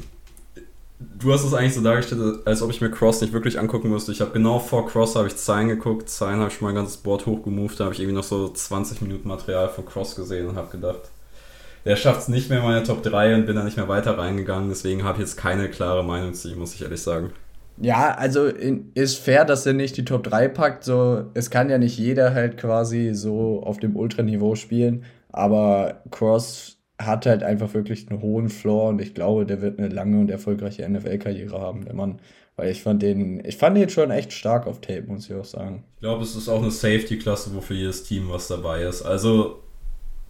du 1.18 1.32
hast 1.32 1.44
es 1.44 1.54
eigentlich 1.54 1.74
so 1.74 1.82
dargestellt, 1.82 2.46
als 2.46 2.62
ob 2.62 2.70
ich 2.70 2.80
mir 2.80 2.90
Cross 2.90 3.20
nicht 3.20 3.32
wirklich 3.32 3.58
angucken 3.58 3.88
musste. 3.88 4.12
Ich 4.12 4.20
habe 4.20 4.32
genau 4.32 4.58
vor 4.58 4.86
Cross 4.86 5.16
habe 5.16 5.28
ich 5.28 5.36
Zine 5.36 5.76
geguckt. 5.76 6.08
Zine 6.08 6.38
habe 6.38 6.48
ich 6.48 6.54
schon 6.54 6.66
mein 6.66 6.74
ganzes 6.74 6.98
Board 6.98 7.26
hochgemoved. 7.26 7.78
Da 7.78 7.84
habe 7.84 7.94
ich 7.94 8.00
irgendwie 8.00 8.16
noch 8.16 8.24
so 8.24 8.48
20 8.48 9.02
Minuten 9.02 9.28
Material 9.28 9.68
von 9.68 9.84
Cross 9.84 10.16
gesehen 10.16 10.48
und 10.48 10.56
habe 10.56 10.70
gedacht, 10.70 11.10
der 11.84 11.96
schafft 11.96 12.22
es 12.22 12.28
nicht 12.28 12.48
mehr 12.48 12.58
in 12.58 12.64
meine 12.64 12.82
Top 12.82 13.02
3 13.02 13.34
und 13.34 13.46
bin 13.46 13.56
da 13.56 13.64
nicht 13.64 13.76
mehr 13.76 13.88
weiter 13.88 14.16
reingegangen. 14.16 14.68
Deswegen 14.68 15.04
habe 15.04 15.18
ich 15.18 15.28
jetzt 15.28 15.36
keine 15.36 15.68
klare 15.68 16.04
Meinung 16.04 16.34
zu 16.34 16.50
ihm, 16.50 16.58
muss 16.58 16.74
ich 16.74 16.82
ehrlich 16.82 17.02
sagen. 17.02 17.32
Ja, 17.78 18.14
also 18.14 18.46
ist 18.46 19.18
fair, 19.18 19.44
dass 19.44 19.66
er 19.66 19.72
nicht 19.72 19.96
die 19.96 20.04
Top 20.04 20.22
3 20.22 20.48
packt. 20.48 20.84
So, 20.84 21.24
es 21.34 21.50
kann 21.50 21.70
ja 21.70 21.78
nicht 21.78 21.98
jeder 21.98 22.34
halt 22.34 22.56
quasi 22.56 23.12
so 23.14 23.62
auf 23.64 23.78
dem 23.78 23.96
Ultraniveau 23.96 24.54
spielen. 24.54 25.04
Aber 25.32 26.02
Cross 26.10 26.78
hat 27.06 27.26
halt 27.26 27.42
einfach 27.42 27.74
wirklich 27.74 28.08
einen 28.08 28.22
hohen 28.22 28.48
Floor 28.48 28.90
und 28.90 29.00
ich 29.00 29.14
glaube, 29.14 29.46
der 29.46 29.60
wird 29.60 29.78
eine 29.78 29.88
lange 29.88 30.20
und 30.20 30.30
erfolgreiche 30.30 30.88
NFL-Karriere 30.88 31.60
haben, 31.60 31.84
der 31.84 31.94
Mann. 31.94 32.20
Weil 32.56 32.70
ich 32.70 32.82
fand 32.82 33.02
den, 33.02 33.44
ich 33.44 33.56
fand 33.56 33.76
den 33.76 33.88
schon 33.88 34.10
echt 34.10 34.32
stark 34.32 34.66
auf 34.66 34.80
Tape, 34.80 35.04
muss 35.06 35.28
ich 35.28 35.34
auch 35.34 35.44
sagen. 35.44 35.84
Ich 35.94 36.00
glaube, 36.00 36.22
es 36.22 36.36
ist 36.36 36.48
auch 36.48 36.60
eine 36.60 36.70
Safety-Klasse, 36.70 37.54
wo 37.54 37.60
für 37.60 37.74
jedes 37.74 38.04
Team 38.04 38.28
was 38.28 38.48
dabei 38.48 38.82
ist. 38.82 39.02
Also 39.02 39.62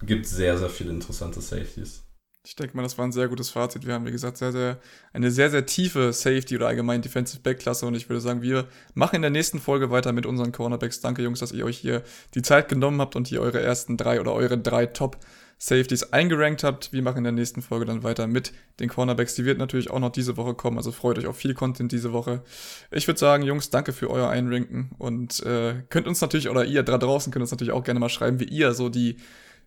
gibt 0.02 0.26
sehr, 0.26 0.56
sehr 0.58 0.68
viele 0.68 0.90
interessante 0.90 1.40
Safeties. 1.40 2.04
Ich 2.44 2.56
denke 2.56 2.76
mal, 2.76 2.82
das 2.82 2.98
war 2.98 3.04
ein 3.04 3.12
sehr 3.12 3.28
gutes 3.28 3.50
Fazit. 3.50 3.86
Wir 3.86 3.94
haben, 3.94 4.04
wie 4.04 4.10
gesagt, 4.10 4.36
sehr, 4.36 4.50
sehr, 4.50 4.80
eine 5.12 5.30
sehr, 5.30 5.48
sehr 5.48 5.64
tiefe 5.64 6.12
Safety 6.12 6.56
oder 6.56 6.66
allgemein 6.66 7.00
Defensive 7.00 7.40
Back 7.40 7.60
Klasse 7.60 7.86
und 7.86 7.94
ich 7.94 8.08
würde 8.08 8.20
sagen, 8.20 8.42
wir 8.42 8.66
machen 8.94 9.16
in 9.16 9.22
der 9.22 9.30
nächsten 9.30 9.60
Folge 9.60 9.90
weiter 9.90 10.12
mit 10.12 10.26
unseren 10.26 10.50
Cornerbacks. 10.50 11.00
Danke, 11.00 11.22
Jungs, 11.22 11.38
dass 11.38 11.52
ihr 11.52 11.64
euch 11.64 11.78
hier 11.78 12.02
die 12.34 12.42
Zeit 12.42 12.68
genommen 12.68 13.00
habt 13.00 13.14
und 13.14 13.28
hier 13.28 13.40
eure 13.40 13.60
ersten 13.60 13.96
drei 13.96 14.20
oder 14.20 14.34
eure 14.34 14.58
drei 14.58 14.86
Top 14.86 15.18
Safeties 15.58 16.12
eingerankt 16.12 16.64
habt. 16.64 16.92
Wir 16.92 17.02
machen 17.02 17.18
in 17.18 17.24
der 17.24 17.32
nächsten 17.32 17.62
Folge 17.62 17.84
dann 17.84 18.02
weiter 18.02 18.26
mit 18.26 18.52
den 18.80 18.88
Cornerbacks. 18.88 19.34
Die 19.34 19.44
wird 19.44 19.58
natürlich 19.58 19.90
auch 19.90 20.00
noch 20.00 20.10
diese 20.10 20.36
Woche 20.36 20.54
kommen, 20.54 20.76
also 20.76 20.92
freut 20.92 21.18
euch 21.18 21.26
auf 21.26 21.36
viel 21.36 21.54
Content 21.54 21.92
diese 21.92 22.12
Woche. 22.12 22.42
Ich 22.90 23.06
würde 23.06 23.20
sagen, 23.20 23.42
Jungs, 23.42 23.70
danke 23.70 23.92
für 23.92 24.10
euer 24.10 24.28
Einranken 24.28 24.90
und 24.98 25.44
äh, 25.44 25.82
könnt 25.88 26.06
uns 26.06 26.20
natürlich, 26.20 26.48
oder 26.48 26.64
ihr 26.64 26.82
da 26.82 26.98
draußen 26.98 27.32
könnt 27.32 27.42
uns 27.42 27.50
natürlich 27.50 27.72
auch 27.72 27.84
gerne 27.84 28.00
mal 28.00 28.08
schreiben, 28.08 28.40
wie 28.40 28.44
ihr 28.44 28.72
so 28.72 28.88
die 28.88 29.16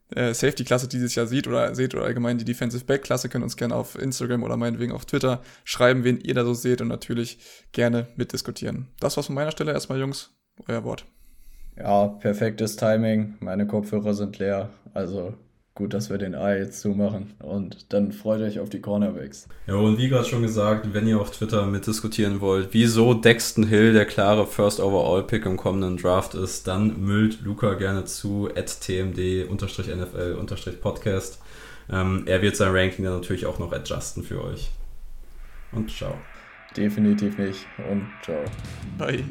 äh, 0.09 0.33
Safety-Klasse 0.33 0.87
dieses 0.87 1.15
Jahr 1.15 1.27
sieht 1.27 1.47
oder 1.47 1.73
seht 1.73 1.95
oder 1.95 2.05
allgemein 2.05 2.37
die 2.37 2.45
Defensive 2.45 2.85
Back-Klasse, 2.85 3.29
könnt 3.29 3.43
uns 3.43 3.57
gerne 3.57 3.75
auf 3.75 3.97
Instagram 3.97 4.43
oder 4.43 4.57
meinetwegen 4.57 4.91
auf 4.91 5.05
Twitter 5.05 5.41
schreiben, 5.63 6.03
wen 6.03 6.19
ihr 6.19 6.33
da 6.33 6.45
so 6.45 6.53
seht 6.53 6.81
und 6.81 6.89
natürlich 6.89 7.39
gerne 7.71 8.07
mitdiskutieren. 8.15 8.89
Das 8.99 9.17
war's 9.17 9.27
von 9.27 9.35
meiner 9.35 9.51
Stelle 9.51 9.71
erstmal, 9.71 9.99
Jungs. 9.99 10.31
Euer 10.67 10.83
Wort. 10.83 11.05
Ja, 11.77 12.07
perfektes 12.07 12.77
Timing. 12.77 13.35
Meine 13.39 13.67
Kopfhörer 13.67 14.13
sind 14.13 14.39
leer. 14.39 14.69
Also 14.93 15.33
gut, 15.75 15.93
dass 15.93 16.09
wir 16.09 16.17
den 16.17 16.33
A 16.35 16.55
jetzt 16.55 16.79
zumachen. 16.81 17.33
Und 17.39 17.93
dann 17.93 18.11
freut 18.13 18.41
euch 18.41 18.59
auf 18.59 18.69
die 18.69 18.81
Cornerbacks. 18.81 19.47
Ja, 19.67 19.75
und 19.75 19.97
wie 19.97 20.07
gerade 20.07 20.25
schon 20.25 20.41
gesagt, 20.41 20.93
wenn 20.93 21.05
ihr 21.07 21.19
auf 21.19 21.31
Twitter 21.31 21.67
mitdiskutieren 21.67 22.39
wollt, 22.41 22.69
wieso 22.71 23.13
Dexton 23.13 23.67
Hill 23.67 23.93
der 23.93 24.05
klare 24.05 24.47
First 24.47 24.79
Overall 24.79 25.23
Pick 25.23 25.45
im 25.45 25.57
kommenden 25.57 25.97
Draft 25.97 26.33
ist, 26.33 26.65
dann 26.67 27.01
müllt 27.01 27.41
Luca 27.41 27.73
gerne 27.73 28.05
zu 28.05 28.49
at 28.55 28.81
tmd-nfl-podcast. 28.81 31.39
Ähm, 31.91 32.23
er 32.25 32.41
wird 32.41 32.55
sein 32.55 32.73
Ranking 32.73 33.05
dann 33.05 33.13
natürlich 33.15 33.45
auch 33.45 33.59
noch 33.59 33.71
adjusten 33.71 34.23
für 34.23 34.43
euch. 34.43 34.71
Und 35.71 35.91
ciao. 35.91 36.15
Definitiv 36.75 37.37
nicht. 37.37 37.67
Und 37.89 38.07
ciao. 38.23 38.43
Bye. 38.97 39.23